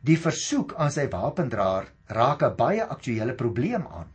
die 0.00 0.16
versoek 0.16 0.72
aan 0.80 0.92
sy 0.94 1.04
wapendraer 1.12 1.90
raak 2.16 2.42
'n 2.42 2.56
baie 2.56 2.84
aktuelle 2.84 3.34
probleem 3.34 3.84
aan. 3.86 4.08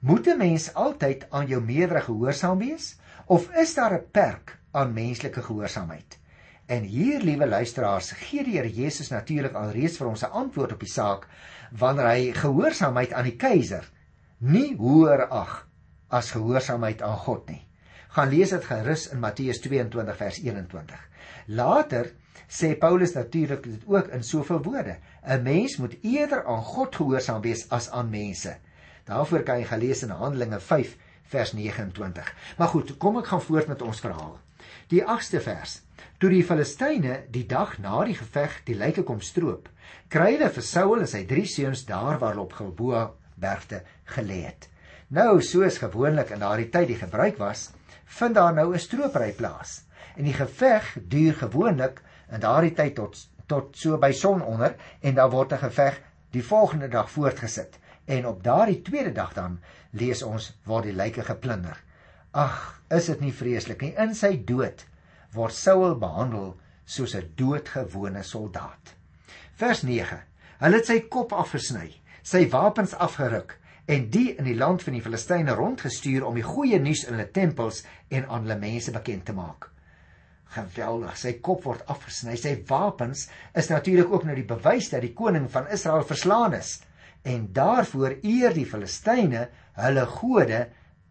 Moet 0.00 0.26
'n 0.26 0.38
mens 0.38 0.74
altyd 0.74 1.26
aan 1.30 1.46
jou 1.46 1.60
meerdere 1.60 2.00
gehoorsaam 2.00 2.58
wees 2.58 2.96
of 3.26 3.46
is 3.54 3.74
daar 3.74 3.94
'n 3.94 4.10
perk 4.10 4.58
aan 4.72 4.92
menslike 4.94 5.42
gehoorsaamheid? 5.42 6.18
En 6.66 6.82
hier, 6.82 7.20
liewe 7.20 7.46
luisteraars, 7.46 8.10
gee 8.10 8.44
die 8.44 8.58
Here 8.58 8.70
Jesus 8.70 9.10
natuurlik 9.10 9.54
alreeds 9.54 9.96
vir 9.96 10.08
ons 10.08 10.22
'n 10.22 10.30
antwoord 10.32 10.72
op 10.72 10.80
die 10.80 10.92
saak 10.92 11.28
wanneer 11.70 12.06
hy 12.06 12.32
gehoorsaamheid 12.32 13.12
aan 13.12 13.24
die 13.24 13.36
keiser 13.36 13.90
nie 14.38 14.76
hoër 14.76 15.28
ag 15.28 15.68
as 16.08 16.30
gehoorsaamheid 16.30 17.02
aan 17.02 17.16
God 17.16 17.48
nie. 17.48 17.69
Gaan 18.10 18.28
lees 18.28 18.50
dit 18.50 18.64
gerus 18.66 19.04
in 19.14 19.20
Matteus 19.22 19.60
22 19.62 20.16
vers 20.18 20.38
21. 20.42 21.02
Later 21.46 22.08
sê 22.50 22.72
Paulus 22.74 23.12
natuurlik 23.14 23.62
dit 23.62 23.84
ook 23.86 24.08
in 24.16 24.24
soveel 24.26 24.62
woorde. 24.62 24.96
'n 25.22 25.42
Mens 25.42 25.76
moet 25.76 25.94
eerder 26.02 26.44
aan 26.44 26.62
God 26.62 26.96
gehoorsaam 26.96 27.40
wees 27.40 27.68
as 27.70 27.90
aan 27.90 28.10
mense. 28.10 28.56
Daarvoor 29.04 29.42
kan 29.42 29.58
jy 29.58 29.64
gelees 29.64 30.02
in 30.02 30.10
Handelinge 30.10 30.60
5 30.60 30.96
vers 31.22 31.52
29. 31.52 32.34
Maar 32.58 32.68
goed, 32.68 32.96
kom 32.96 33.18
ek 33.18 33.26
gaan 33.26 33.42
voort 33.42 33.66
met 33.66 33.82
ons 33.82 34.00
verhaal. 34.00 34.38
Die 34.88 35.02
8ste 35.02 35.40
vers. 35.40 35.82
Toe 36.18 36.30
die 36.30 36.44
Filistyne 36.44 37.22
die 37.30 37.46
dag 37.46 37.78
na 37.78 38.04
die 38.04 38.14
geveg 38.14 38.60
die 38.64 38.74
lyke 38.74 39.02
kom 39.02 39.20
stroop, 39.20 39.68
kry 40.08 40.34
hulle 40.34 40.50
vir 40.50 40.62
Saul 40.62 41.00
en 41.00 41.06
sy 41.06 41.24
drie 41.26 41.46
seuns 41.46 41.86
daar 41.86 42.18
waar 42.18 42.34
hulle 42.34 42.42
op 42.42 42.52
Gilboa 42.52 43.10
bergte 43.34 43.82
gelê 44.04 44.44
het. 44.50 44.68
Nou, 45.08 45.40
soos 45.42 45.78
gewoonlik 45.78 46.30
in 46.30 46.42
daardie 46.42 46.70
tyd 46.70 46.88
die 46.88 46.98
gebruik 46.98 47.38
was, 47.38 47.70
vind 48.18 48.34
daar 48.34 48.54
nou 48.54 48.74
'n 48.74 48.78
stroopry 48.78 49.32
plaas. 49.32 49.82
En 50.16 50.24
die 50.24 50.34
geveg 50.34 50.96
duur 51.02 51.34
gewoonlik 51.34 52.02
in 52.30 52.40
daardie 52.40 52.72
tyd 52.72 52.94
tot 52.94 53.28
tot 53.46 53.76
so 53.76 53.98
by 53.98 54.12
sononder 54.12 54.76
en 55.00 55.14
dan 55.14 55.30
word 55.30 55.52
'n 55.52 55.58
geveg 55.58 56.00
die 56.30 56.44
volgende 56.44 56.88
dag 56.88 57.10
voortgesit 57.10 57.78
en 58.04 58.26
op 58.26 58.42
daardie 58.42 58.82
tweede 58.82 59.12
dag 59.12 59.32
dan 59.32 59.60
lees 59.90 60.22
ons 60.22 60.58
waar 60.64 60.82
die 60.82 60.92
lyke 60.92 61.22
geplunder. 61.22 61.82
Ag, 62.30 62.82
is 62.88 63.06
dit 63.06 63.20
nie 63.20 63.34
vreeslik 63.34 63.80
nie? 63.80 63.94
In 63.96 64.14
sy 64.14 64.44
dood 64.44 64.86
word 65.32 65.54
Saul 65.54 65.94
behandel 65.98 66.56
soos 66.84 67.14
'n 67.14 67.32
doodgewone 67.34 68.22
soldaat. 68.22 68.94
Vers 69.54 69.82
9. 69.82 70.22
Hulle 70.58 70.76
het 70.76 70.86
sy 70.86 71.00
kop 71.00 71.32
afgesny, 71.32 72.00
sy 72.22 72.48
wapens 72.48 72.94
afgeruk 72.94 73.59
en 73.90 74.06
die 74.14 74.28
in 74.36 74.46
die 74.46 74.56
land 74.58 74.84
van 74.86 74.94
die 74.94 75.02
Filistyne 75.02 75.56
rondgestuur 75.58 76.24
om 76.28 76.38
die 76.38 76.46
goeie 76.46 76.78
nuus 76.78 77.04
in 77.08 77.16
hulle 77.16 77.30
tempels 77.34 77.82
en 78.08 78.28
aan 78.28 78.46
hulle 78.46 78.58
mense 78.60 78.94
bekend 78.94 79.26
te 79.26 79.34
maak 79.34 79.70
geweldig. 80.54 81.16
Sy 81.18 81.36
kop 81.44 81.64
word 81.66 81.86
afgesny. 81.90 82.36
Sy 82.38 82.56
wapens 82.68 83.28
is 83.56 83.70
natuurlik 83.70 84.10
ook 84.12 84.26
nou 84.26 84.36
die 84.38 84.46
bewys 84.48 84.90
dat 84.92 85.04
die 85.04 85.14
koning 85.16 85.48
van 85.52 85.70
Israel 85.72 86.06
verslaan 86.06 86.56
is. 86.58 86.78
En 87.22 87.48
daarvoor 87.54 88.18
eer 88.26 88.54
die 88.56 88.66
Filistyne 88.66 89.46
hulle 89.78 90.06
gode 90.18 90.64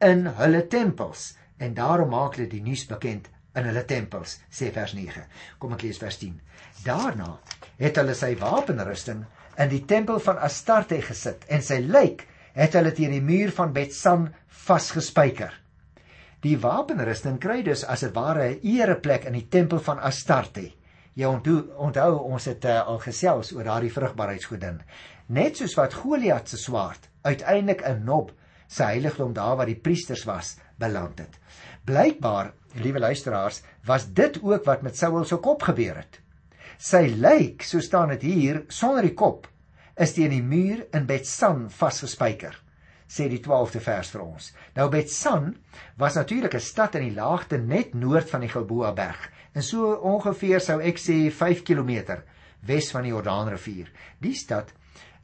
in 0.04 0.26
hulle 0.40 0.64
tempels. 0.72 1.34
En 1.60 1.76
daarom 1.78 2.12
maak 2.16 2.38
hulle 2.38 2.50
die 2.52 2.64
nuus 2.66 2.86
bekend 2.90 3.30
in 3.58 3.66
hulle 3.66 3.84
tempels, 3.88 4.38
sê 4.54 4.70
vers 4.72 4.94
9. 4.96 5.24
Kom 5.60 5.74
ek 5.76 5.84
lees 5.84 6.00
vers 6.00 6.20
10. 6.22 6.36
Daarna 6.86 7.34
het 7.80 7.98
hulle 8.00 8.16
sy 8.16 8.36
wapenrusting 8.40 9.26
in 9.60 9.72
die 9.72 9.84
tempel 9.88 10.22
van 10.24 10.40
Astarte 10.46 11.02
gesit 11.04 11.44
en 11.52 11.64
sy 11.66 11.82
lijk 11.84 12.28
het 12.60 12.76
hulle 12.76 12.92
teen 12.92 13.14
die 13.16 13.24
muur 13.24 13.54
van 13.56 13.72
Betsan 13.72 14.28
vasgespijker. 14.66 15.54
Die 16.44 16.58
wapenrusting 16.60 17.38
kry 17.40 17.62
dus 17.64 17.86
as 17.86 18.04
'n 18.04 18.14
ware 18.14 18.60
ereplek 18.60 19.26
in 19.26 19.34
die 19.34 19.48
tempel 19.48 19.80
van 19.80 20.00
Astarte. 20.00 20.72
Jy 21.16 21.26
onthou, 21.26 21.72
onthou 21.78 22.20
ons 22.32 22.46
het 22.46 22.66
uh, 22.66 22.88
al 22.88 23.00
gesels 23.00 23.52
oor 23.56 23.64
daardie 23.64 23.92
vrugbaarheidsgodin. 23.92 24.82
Net 25.28 25.58
soos 25.58 25.76
wat 25.76 25.94
Goliat 25.94 26.50
se 26.50 26.58
swaard 26.58 27.10
uiteindelik 27.24 27.82
in 27.82 28.04
Nob, 28.04 28.32
sy 28.68 28.84
heiligdom 28.84 29.34
daar 29.34 29.56
waar 29.58 29.66
die 29.66 29.80
priesters 29.80 30.24
was, 30.26 30.58
beland 30.78 31.20
het. 31.20 31.40
Blykbaar, 31.86 32.54
liewe 32.74 33.00
luisteraars, 33.00 33.62
was 33.86 34.08
dit 34.14 34.40
ook 34.44 34.66
wat 34.66 34.82
met 34.82 34.98
Saul 34.98 35.24
se 35.24 35.36
kop 35.36 35.64
gebeur 35.64 35.96
het. 35.96 36.20
Sy 36.78 37.16
lijk, 37.16 37.64
so 37.64 37.80
staan 37.80 38.10
dit 38.10 38.22
hier, 38.22 38.64
sonder 38.68 39.04
die 39.04 39.14
kop, 39.14 39.48
is 40.00 40.14
teen 40.16 40.32
die 40.32 40.44
muur 40.44 40.86
in 40.96 41.06
Betsan 41.10 41.68
vasgespijker 41.70 42.56
sê 43.10 43.26
die 43.28 43.42
12de 43.42 43.82
vers 43.82 44.12
vir 44.14 44.22
ons. 44.22 44.52
Nou 44.78 44.88
Betsan 44.94 45.56
was 45.98 46.16
natuurlik 46.16 46.56
'n 46.56 46.60
stad 46.62 46.96
in 46.96 47.08
die 47.10 47.16
laagte 47.16 47.58
net 47.58 47.94
noord 47.94 48.30
van 48.30 48.42
die 48.42 48.50
Gilboa 48.50 48.94
berg 48.94 49.30
en 49.54 49.64
so 49.64 49.94
ongeveer 49.96 50.62
sou 50.62 50.80
ek 50.80 50.98
sê 50.98 51.32
5 51.32 51.64
km 51.64 52.22
wes 52.62 52.92
van 52.92 53.04
die 53.04 53.12
Jordaanrivier. 53.12 53.90
Die 54.22 54.34
stad 54.34 54.74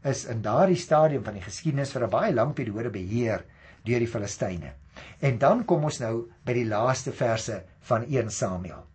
is 0.04 0.26
in 0.26 0.42
daardie 0.42 0.80
stadium 0.80 1.24
van 1.24 1.34
die 1.34 1.46
geskiedenis 1.46 1.92
vir 1.92 2.04
'n 2.04 2.10
baie 2.10 2.34
lang 2.34 2.54
periode 2.54 2.90
beheer 2.90 3.46
deur 3.84 4.00
die 4.00 4.08
Filistyne. 4.08 4.74
En 5.22 5.38
dan 5.38 5.66
kom 5.66 5.84
ons 5.84 6.00
nou 6.00 6.30
by 6.46 6.54
die 6.54 6.66
laaste 6.66 7.12
verse 7.12 7.64
van 7.82 8.04
1 8.04 8.32
Samuel 8.32 8.86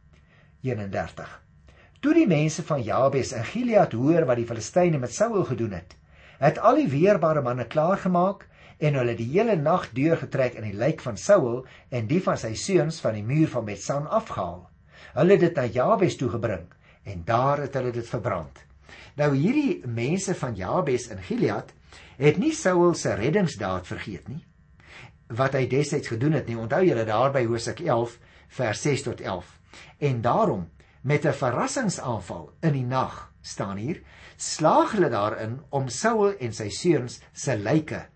31. 0.62 1.40
Toe 2.00 2.14
die 2.16 2.28
mense 2.28 2.62
van 2.64 2.80
Jabes 2.80 3.34
en 3.36 3.44
Gilead 3.44 3.92
hoor 3.92 4.24
wat 4.24 4.38
die 4.40 4.46
Filistyne 4.48 4.96
met 4.98 5.12
Saul 5.12 5.42
gedoen 5.44 5.74
het, 5.76 5.98
het 6.40 6.56
al 6.64 6.78
die 6.80 6.88
weerbare 6.88 7.42
manne 7.44 7.66
klaargemaak 7.68 8.46
en 8.80 8.96
hulle 8.96 9.12
die 9.18 9.26
hele 9.34 9.58
nag 9.60 9.90
deurgetrek 9.92 10.56
in 10.56 10.64
die 10.64 10.78
lijk 10.80 11.04
van 11.04 11.20
Saul 11.20 11.66
en 11.92 12.08
die 12.08 12.22
van 12.24 12.40
sy 12.40 12.54
seuns 12.56 13.02
van 13.04 13.18
die 13.18 13.26
muur 13.26 13.52
van 13.52 13.68
Betsan 13.68 14.08
afgehaal. 14.08 14.62
Hulle 15.18 15.36
het 15.36 15.44
dit 15.44 15.60
na 15.60 15.66
Jabes 15.68 16.16
toe 16.16 16.30
gebring 16.32 16.64
en 17.04 17.20
daar 17.28 17.66
het 17.66 17.76
hulle 17.76 17.92
dit 17.92 18.08
verbrand. 18.08 18.64
Nou 19.20 19.34
hierdie 19.36 19.82
mense 19.84 20.32
van 20.40 20.56
Jabes 20.56 21.10
in 21.12 21.20
Gilead 21.28 21.76
het 22.16 22.40
nie 22.40 22.56
Saul 22.56 22.96
se 22.96 23.12
reddingsdaad 23.20 23.84
vergeet 23.92 24.28
nie 24.32 24.46
wat 25.36 25.54
hy 25.54 25.66
destyds 25.70 26.10
gedoen 26.10 26.32
het 26.40 26.48
nie. 26.48 26.56
Onthou 26.58 26.80
julle 26.82 27.04
daar 27.06 27.30
by 27.30 27.44
Hosea 27.46 27.76
11 27.76 28.16
vers 28.56 28.80
6 28.88 29.02
tot 29.06 29.20
11. 29.20 29.56
En 30.08 30.24
daarom 30.24 30.64
met 31.00 31.24
'n 31.24 31.32
verrassingsaanval 31.32 32.52
in 32.60 32.72
die 32.72 32.86
nag 32.86 33.32
staan 33.40 33.76
hier, 33.76 34.02
slaag 34.36 34.92
hulle 34.92 35.08
daarin 35.08 35.60
om 35.68 35.88
Saul 35.88 36.34
en 36.38 36.52
sy 36.52 36.68
seuns 36.68 37.20
se 37.32 37.56
lyke 37.56 38.06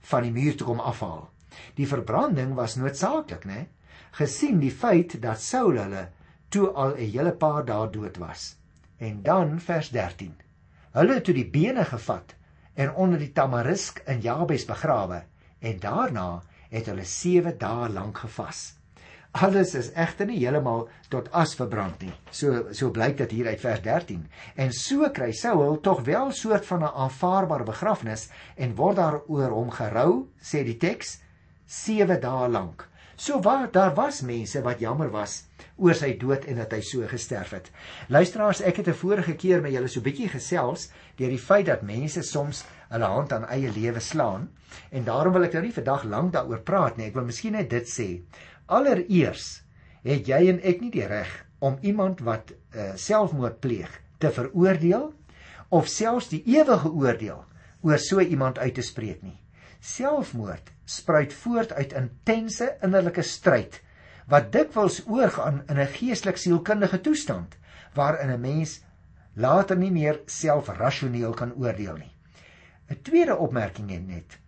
van 0.00 0.22
die 0.22 0.32
muur 0.32 0.56
te 0.56 0.64
kom 0.64 0.80
afhaal. 0.80 1.30
Die 1.74 1.88
verbranding 1.88 2.54
was 2.54 2.76
noodsaaklik, 2.76 3.44
né? 3.44 3.66
Gesien 4.10 4.60
die 4.60 4.70
feit 4.70 5.20
dat 5.22 5.40
Saul 5.40 5.78
hulle 5.78 6.08
toe 6.48 6.68
al 6.68 6.94
'n 6.94 7.10
hele 7.10 7.32
paar 7.32 7.64
dae 7.64 7.90
dood 7.90 8.16
was. 8.16 8.56
En 8.98 9.22
dan 9.22 9.60
vers 9.60 9.90
13. 9.90 10.34
Hulle 10.92 11.14
het 11.14 11.24
toe 11.24 11.34
die 11.34 11.50
bene 11.50 11.84
gevat 11.84 12.34
en 12.74 12.94
onder 12.94 13.18
die 13.18 13.32
tamarisk 13.32 14.02
in 14.06 14.20
Jabes 14.20 14.64
begrawe 14.64 15.24
en 15.58 15.78
daarna 15.80 16.42
het 16.70 16.86
hulle 16.86 17.04
7 17.04 17.58
dae 17.58 17.88
lank 17.88 18.18
gevas. 18.18 18.74
Alles 19.34 19.72
is 19.74 19.88
egter 19.98 20.28
nie 20.30 20.36
heeltemal 20.38 20.84
tot 21.10 21.26
as 21.34 21.56
verbrand 21.58 22.04
nie. 22.04 22.12
So 22.30 22.68
so 22.70 22.92
blyk 22.94 23.16
dit 23.18 23.32
hier 23.34 23.48
uit 23.50 23.60
vers 23.60 23.80
13. 23.82 24.20
En 24.62 24.70
so 24.72 25.08
kry 25.10 25.32
Saul 25.34 25.80
tog 25.82 26.04
wel 26.06 26.30
soort 26.30 26.66
van 26.66 26.84
'n 26.84 26.94
aanvaarbare 26.94 27.64
begrafnis 27.64 28.28
en 28.56 28.76
word 28.78 28.96
daar 28.96 29.20
oor 29.26 29.50
hom 29.50 29.70
gerou, 29.70 30.28
sê 30.38 30.62
die 30.64 30.78
teks, 30.78 31.18
7 31.66 32.20
dae 32.20 32.48
lank. 32.48 32.88
So 33.16 33.40
waar 33.40 33.70
daar 33.70 33.94
was 33.94 34.22
mense 34.22 34.62
wat 34.62 34.80
jammer 34.80 35.10
was 35.10 35.44
oor 35.76 35.94
sy 35.94 36.16
dood 36.18 36.44
en 36.44 36.56
dat 36.56 36.72
hy 36.72 36.80
so 36.80 37.06
gesterf 37.06 37.50
het. 37.50 37.70
Luisteraars, 38.08 38.60
ek 38.60 38.76
het 38.76 38.88
'n 38.88 38.94
vorige 38.94 39.34
keer 39.34 39.60
met 39.60 39.72
julle 39.72 39.88
so 39.88 40.00
bietjie 40.00 40.28
gesels 40.28 40.90
deur 41.16 41.28
die 41.28 41.38
feit 41.38 41.66
dat 41.66 41.82
mense 41.82 42.22
soms 42.22 42.64
hulle 42.88 43.04
hand 43.04 43.32
aan 43.32 43.48
eie 43.48 43.70
lewe 43.70 44.00
slaan 44.00 44.48
en 44.90 45.04
daarom 45.04 45.32
wil 45.32 45.44
ek 45.44 45.52
nou 45.52 45.62
nie 45.62 45.72
vandag 45.72 46.04
lank 46.04 46.32
daaroor 46.32 46.62
praat 46.62 46.96
nie. 46.96 47.06
Ek 47.06 47.14
wil 47.14 47.24
miskien 47.24 47.52
net 47.52 47.70
dit 47.70 47.86
sê. 47.86 48.22
Allereers 48.66 49.62
het 50.04 50.28
jy 50.28 50.46
en 50.52 50.60
ek 50.64 50.80
nie 50.80 50.92
die 50.92 51.06
reg 51.08 51.30
om 51.64 51.76
iemand 51.82 52.20
wat 52.24 52.52
uh, 52.52 52.94
selfmoord 52.96 53.60
pleeg 53.60 53.90
te 54.20 54.30
veroordeel 54.32 55.10
of 55.68 55.88
selfs 55.88 56.30
die 56.32 56.42
ewige 56.48 56.90
oordeel 56.92 57.44
oor 57.84 58.00
so 58.00 58.20
iemand 58.20 58.58
uit 58.58 58.74
te 58.74 58.84
spreek 58.84 59.22
nie. 59.22 59.36
Selfmoord 59.80 60.70
spruit 60.88 61.32
voort 61.32 61.72
uit 61.72 61.92
intense 61.92 62.70
innerlike 62.84 63.24
stryd 63.24 63.80
wat 64.32 64.52
dikwels 64.52 65.02
oorgaan 65.04 65.62
in 65.68 65.80
'n 65.80 65.92
geestelik 65.98 66.40
sielkundige 66.40 67.00
toestand 67.00 67.56
waarin 67.94 68.32
'n 68.32 68.40
mens 68.40 68.80
later 69.34 69.76
nie 69.76 69.90
meer 69.90 70.20
selfrasioneel 70.26 71.34
kan 71.34 71.52
oordeel 71.52 71.96
nie. 71.96 72.12
'n 72.90 73.02
Tweede 73.02 73.36
opmerking 73.36 74.06
net. 74.06 74.38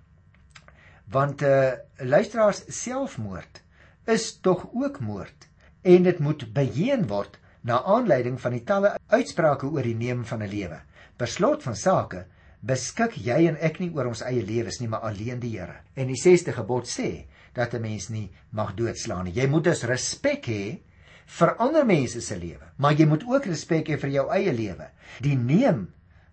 Want 1.09 1.42
uh 1.42 1.72
luisteraars 1.98 2.64
selfmoord 2.68 3.62
is 4.07 4.38
tog 4.40 4.69
ook 4.73 5.01
moord 5.01 5.49
en 5.83 6.03
dit 6.03 6.19
moet 6.19 6.47
beheen 6.55 7.07
word 7.07 7.38
na 7.66 7.83
aanleiding 7.83 8.38
van 8.40 8.55
die 8.55 8.64
talle 8.66 8.95
uitsprake 9.11 9.66
oor 9.66 9.87
die 9.87 9.99
neem 9.99 10.25
van 10.25 10.42
'n 10.42 10.51
lewe. 10.51 10.81
Per 11.16 11.27
slot 11.27 11.62
van 11.62 11.77
sake 11.77 12.27
beskik 12.61 13.16
jy 13.16 13.47
en 13.49 13.57
ek 13.57 13.81
nie 13.81 13.90
oor 13.95 14.07
ons 14.07 14.23
eie 14.23 14.42
lewens 14.42 14.81
nie, 14.81 14.88
maar 14.88 15.01
alleen 15.01 15.40
die 15.40 15.59
Here. 15.59 15.83
En 15.95 16.07
die 16.07 16.21
6ste 16.21 16.53
gebod 16.53 16.87
sê 16.87 17.27
dat 17.55 17.75
'n 17.75 17.81
mens 17.81 18.09
nie 18.09 18.31
mag 18.51 18.75
doodslaan 18.75 19.25
nie. 19.25 19.35
Jy 19.35 19.47
moet 19.47 19.64
dus 19.64 19.83
respek 19.83 20.47
hê 20.47 20.79
vir 21.27 21.57
ander 21.57 21.87
mense 21.87 22.21
se 22.21 22.37
lewe, 22.37 22.66
maar 22.77 22.92
jy 22.92 23.07
moet 23.07 23.25
ook 23.27 23.47
respek 23.47 23.88
hê 23.88 23.99
vir 23.99 24.11
jou 24.11 24.31
eie 24.31 24.53
lewe. 24.53 24.90
Die 25.21 25.37
neem 25.37 25.88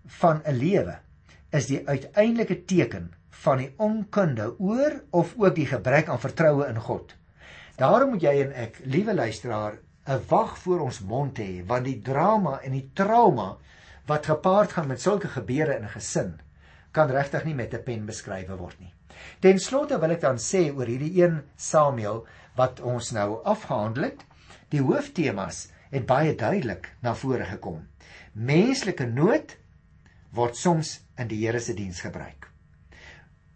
van 0.05 0.41
'n 0.45 0.57
lewe 0.57 0.99
is 1.51 1.67
die 1.67 1.87
uiteindelike 1.87 2.65
teken 2.65 3.13
van 3.29 3.57
die 3.57 3.73
onkunde 3.77 4.59
oor 4.59 5.03
of 5.11 5.33
ook 5.37 5.55
die 5.55 5.65
gebrek 5.65 6.07
aan 6.09 6.19
vertroue 6.19 6.67
in 6.67 6.79
God. 6.79 7.15
Daarom 7.75 8.13
moet 8.13 8.21
jy 8.21 8.33
en 8.43 8.51
ek, 8.53 8.79
liewe 8.85 9.13
luisteraar, 9.13 9.79
'n 10.05 10.21
wag 10.29 10.57
voor 10.57 10.79
ons 10.79 10.99
mond 10.99 11.37
hê, 11.39 11.65
want 11.65 11.85
die 11.85 12.01
drama 12.01 12.59
en 12.61 12.71
die 12.71 12.89
trauma 12.93 13.57
wat 14.05 14.25
gepaard 14.25 14.71
gaan 14.71 14.87
met 14.87 15.01
sulke 15.01 15.27
gebeure 15.27 15.77
in 15.77 15.83
'n 15.83 15.95
gesin, 15.95 16.41
kan 16.91 17.09
regtig 17.09 17.45
nie 17.45 17.55
met 17.55 17.73
'n 17.73 17.83
pen 17.83 18.05
beskryf 18.05 18.47
word 18.47 18.79
nie. 18.79 18.93
Ten 19.39 19.59
slotte 19.59 19.99
wil 19.99 20.11
ek 20.11 20.21
dan 20.21 20.37
sê 20.37 20.69
oor 20.75 20.85
hierdie 20.85 21.23
1 21.23 21.43
Samuel 21.55 22.25
wat 22.55 22.79
ons 22.79 23.11
nou 23.11 23.41
afgehandel 23.43 24.03
het, 24.03 24.25
die 24.69 24.81
hooftemas 24.81 25.69
het 25.89 26.05
baie 26.05 26.35
duidelik 26.35 26.95
na 27.01 27.15
vore 27.15 27.45
gekom. 27.45 27.87
Menslike 28.33 29.05
nood 29.05 29.57
word 30.31 30.55
soms 30.55 30.99
in 31.17 31.27
die 31.27 31.45
Here 31.45 31.59
se 31.59 31.73
diens 31.73 32.01
gebruik. 32.01 32.52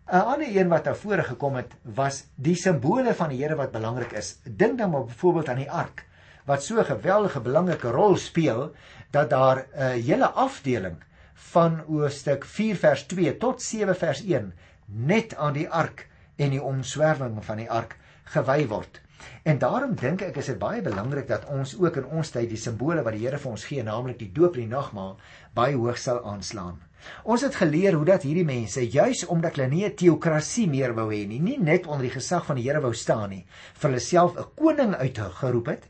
'n 0.08 0.24
ander 0.32 0.48
een 0.56 0.68
wat 0.68 0.84
daarvoor 0.84 1.24
gekom 1.24 1.56
het 1.56 1.74
was 1.84 2.24
die 2.36 2.56
simbole 2.56 3.14
van 3.14 3.30
die 3.30 3.42
Here 3.44 3.56
wat 3.56 3.72
belangrik 3.72 4.12
is. 4.12 4.38
Dink 4.44 4.78
dan 4.78 4.90
maar 4.90 5.04
byvoorbeeld 5.04 5.50
aan 5.50 5.64
die 5.64 5.72
ark 5.72 6.06
wat 6.46 6.64
so 6.64 6.80
'n 6.80 6.86
geweldige 6.86 7.40
belangrike 7.40 7.90
rol 7.92 8.16
speel 8.16 8.72
dat 9.12 9.30
daar 9.30 9.66
'n 9.76 10.00
hele 10.02 10.30
afdeling 10.30 11.04
van 11.34 11.80
hoofstuk 11.88 12.46
4 12.46 12.76
vers 12.76 13.04
2 13.06 13.38
tot 13.38 13.62
7 13.62 13.96
vers 13.96 14.24
1 14.24 14.54
net 14.86 15.36
aan 15.36 15.54
die 15.54 15.70
ark 15.70 16.08
en 16.36 16.50
die 16.50 16.64
omswerwing 16.64 17.46
van 17.46 17.58
die 17.58 17.72
ark 17.72 17.98
gewy 18.24 18.68
word. 18.68 19.02
En 19.44 19.58
daarom 19.58 19.96
dink 19.96 20.22
ek 20.22 20.36
is 20.36 20.46
dit 20.46 20.60
baie 20.60 20.82
belangrik 20.82 21.28
dat 21.28 21.46
ons 21.46 21.80
ook 21.80 21.96
in 21.96 22.06
ons 22.06 22.30
tyd 22.32 22.50
die 22.50 22.58
simbole 22.58 23.04
wat 23.04 23.14
die 23.14 23.26
Here 23.26 23.38
vir 23.38 23.52
ons 23.52 23.66
gee, 23.66 23.84
naamlik 23.84 24.20
die 24.20 24.32
doop 24.32 24.54
en 24.56 24.62
die 24.62 24.76
nagmaal, 24.76 25.18
baie 25.54 25.76
hoog 25.76 25.98
sal 25.98 26.24
aanslaan. 26.24 26.80
Ons 27.24 27.44
het 27.46 27.56
geleer 27.56 27.94
hoe 27.94 28.06
dat 28.06 28.24
hierdie 28.24 28.46
mense 28.48 28.82
juis 28.82 29.26
omdat 29.26 29.58
hulle 29.58 29.70
nie 29.70 29.86
'n 29.86 29.96
teokrasie 29.96 30.68
meer 30.68 30.94
wou 30.96 31.10
hê 31.12 31.28
nie, 31.28 31.40
nie 31.40 31.58
net 31.60 31.88
onder 31.88 32.08
die 32.08 32.16
gesag 32.20 32.46
van 32.46 32.56
die 32.56 32.64
Here 32.64 32.82
wou 32.82 32.94
staan 32.94 33.30
nie, 33.30 33.46
vir 33.74 33.90
hulle 33.90 34.00
self 34.00 34.38
'n 34.38 34.46
koning 34.56 34.96
uitgeroep 34.96 35.68
het 35.68 35.90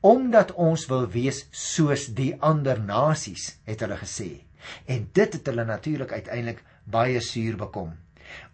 omdat 0.00 0.52
ons 0.54 0.86
wil 0.86 1.06
wees 1.10 1.46
soos 1.50 2.06
die 2.14 2.36
ander 2.40 2.78
nasies, 2.80 3.58
het 3.64 3.80
hulle 3.80 3.96
gesê. 3.96 4.44
En 4.86 5.08
dit 5.12 5.32
het 5.32 5.46
hulle 5.46 5.64
natuurlik 5.64 6.12
uiteindelik 6.12 6.62
baie 6.84 7.20
suur 7.20 7.56
bekom. 7.56 7.92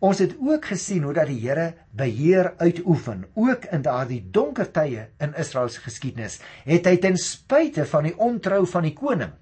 Ons 0.00 0.18
het 0.18 0.36
ook 0.40 0.64
gesien 0.64 1.02
hoe 1.02 1.12
dat 1.12 1.26
die 1.26 1.40
Here 1.40 1.74
beheer 1.90 2.54
uitoefen, 2.56 3.26
ook 3.34 3.64
in 3.64 3.82
daardie 3.82 4.22
donker 4.30 4.70
tye 4.72 5.08
in 5.18 5.34
Israel 5.34 5.68
se 5.68 5.80
geskiedenis, 5.80 6.40
het 6.64 6.86
hy 6.86 6.96
ten 6.96 7.16
spyte 7.16 7.84
van 7.84 8.04
die 8.04 8.16
ontrou 8.16 8.66
van 8.66 8.82
die 8.82 8.96
koning 8.96 9.32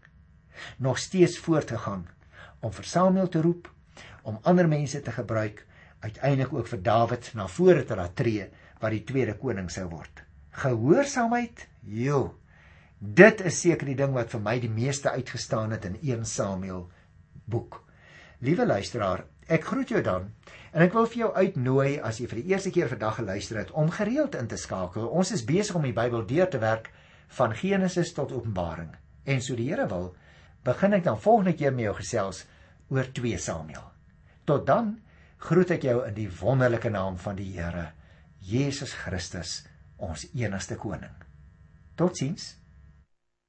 nog 0.79 0.99
steeds 0.99 1.39
voortgegaan 1.39 2.07
om 2.61 2.73
vir 2.73 2.89
Samuel 2.89 3.29
te 3.29 3.43
roep, 3.45 3.69
om 4.23 4.39
ander 4.49 4.69
mense 4.69 5.01
te 5.03 5.13
gebruik, 5.13 5.65
uiteindelik 6.01 6.53
ook 6.53 6.69
vir 6.69 6.83
Dawid 6.83 7.31
na 7.35 7.47
vore 7.49 7.85
te 7.85 7.97
laat 7.97 8.17
tree 8.17 8.47
wat 8.81 8.95
die 8.95 9.05
tweede 9.05 9.37
koning 9.41 9.69
sou 9.73 9.87
word. 9.91 10.23
Gehoorsaamheid? 10.63 11.67
Jo. 11.85 12.23
Dit 13.01 13.41
is 13.49 13.61
seker 13.61 13.89
die 13.89 13.97
ding 13.97 14.13
wat 14.17 14.33
vir 14.33 14.43
my 14.45 14.59
die 14.61 14.73
meeste 14.73 15.13
uitgestaan 15.13 15.73
het 15.77 15.87
in 15.89 15.97
1 16.01 16.25
Samuel 16.29 16.87
boek. 17.49 17.83
Liewe 18.45 18.67
luisteraar, 18.67 19.25
ek 19.49 19.65
groet 19.69 19.93
jou 19.93 20.01
dan 20.05 20.31
en 20.71 20.85
ek 20.85 20.95
wil 20.95 21.09
vir 21.11 21.23
jou 21.25 21.31
uitnooi 21.35 21.99
as 22.07 22.21
jy 22.21 22.29
vir 22.31 22.41
die 22.41 22.53
eerste 22.55 22.73
keer 22.75 22.89
vandag 22.93 23.19
geluister 23.19 23.59
het 23.61 23.73
om 23.77 23.91
gereeld 23.93 24.37
in 24.39 24.49
te 24.49 24.57
skakel. 24.61 25.09
Ons 25.09 25.33
is 25.37 25.45
besig 25.45 25.77
om 25.77 25.85
die 25.85 25.97
Bybel 25.97 26.25
deur 26.29 26.49
te 26.49 26.61
werk 26.63 26.93
van 27.37 27.55
Genesis 27.57 28.13
tot 28.15 28.33
Openbaring. 28.33 28.93
En 29.25 29.43
so 29.43 29.57
die 29.57 29.69
Here 29.71 29.89
wil, 29.91 30.13
begin 30.65 30.97
ek 30.99 31.05
dan 31.05 31.21
volgende 31.21 31.55
keer 31.57 31.73
met 31.73 31.89
jou 31.89 31.95
gesels 32.01 32.45
oor 32.91 33.09
2 33.17 33.39
Samuel. 33.39 33.87
Tot 34.45 34.67
dan 34.67 34.99
groet 35.41 35.71
ek 35.77 35.87
jou 35.89 36.01
in 36.07 36.15
die 36.17 36.29
wonderlike 36.41 36.91
naam 36.93 37.17
van 37.21 37.39
die 37.39 37.49
Here 37.55 37.91
Jesus 38.41 38.95
Christus, 38.97 39.61
ons 40.01 40.25
enigste 40.33 40.79
koning. 40.81 41.13
Totsiens. 41.97 42.55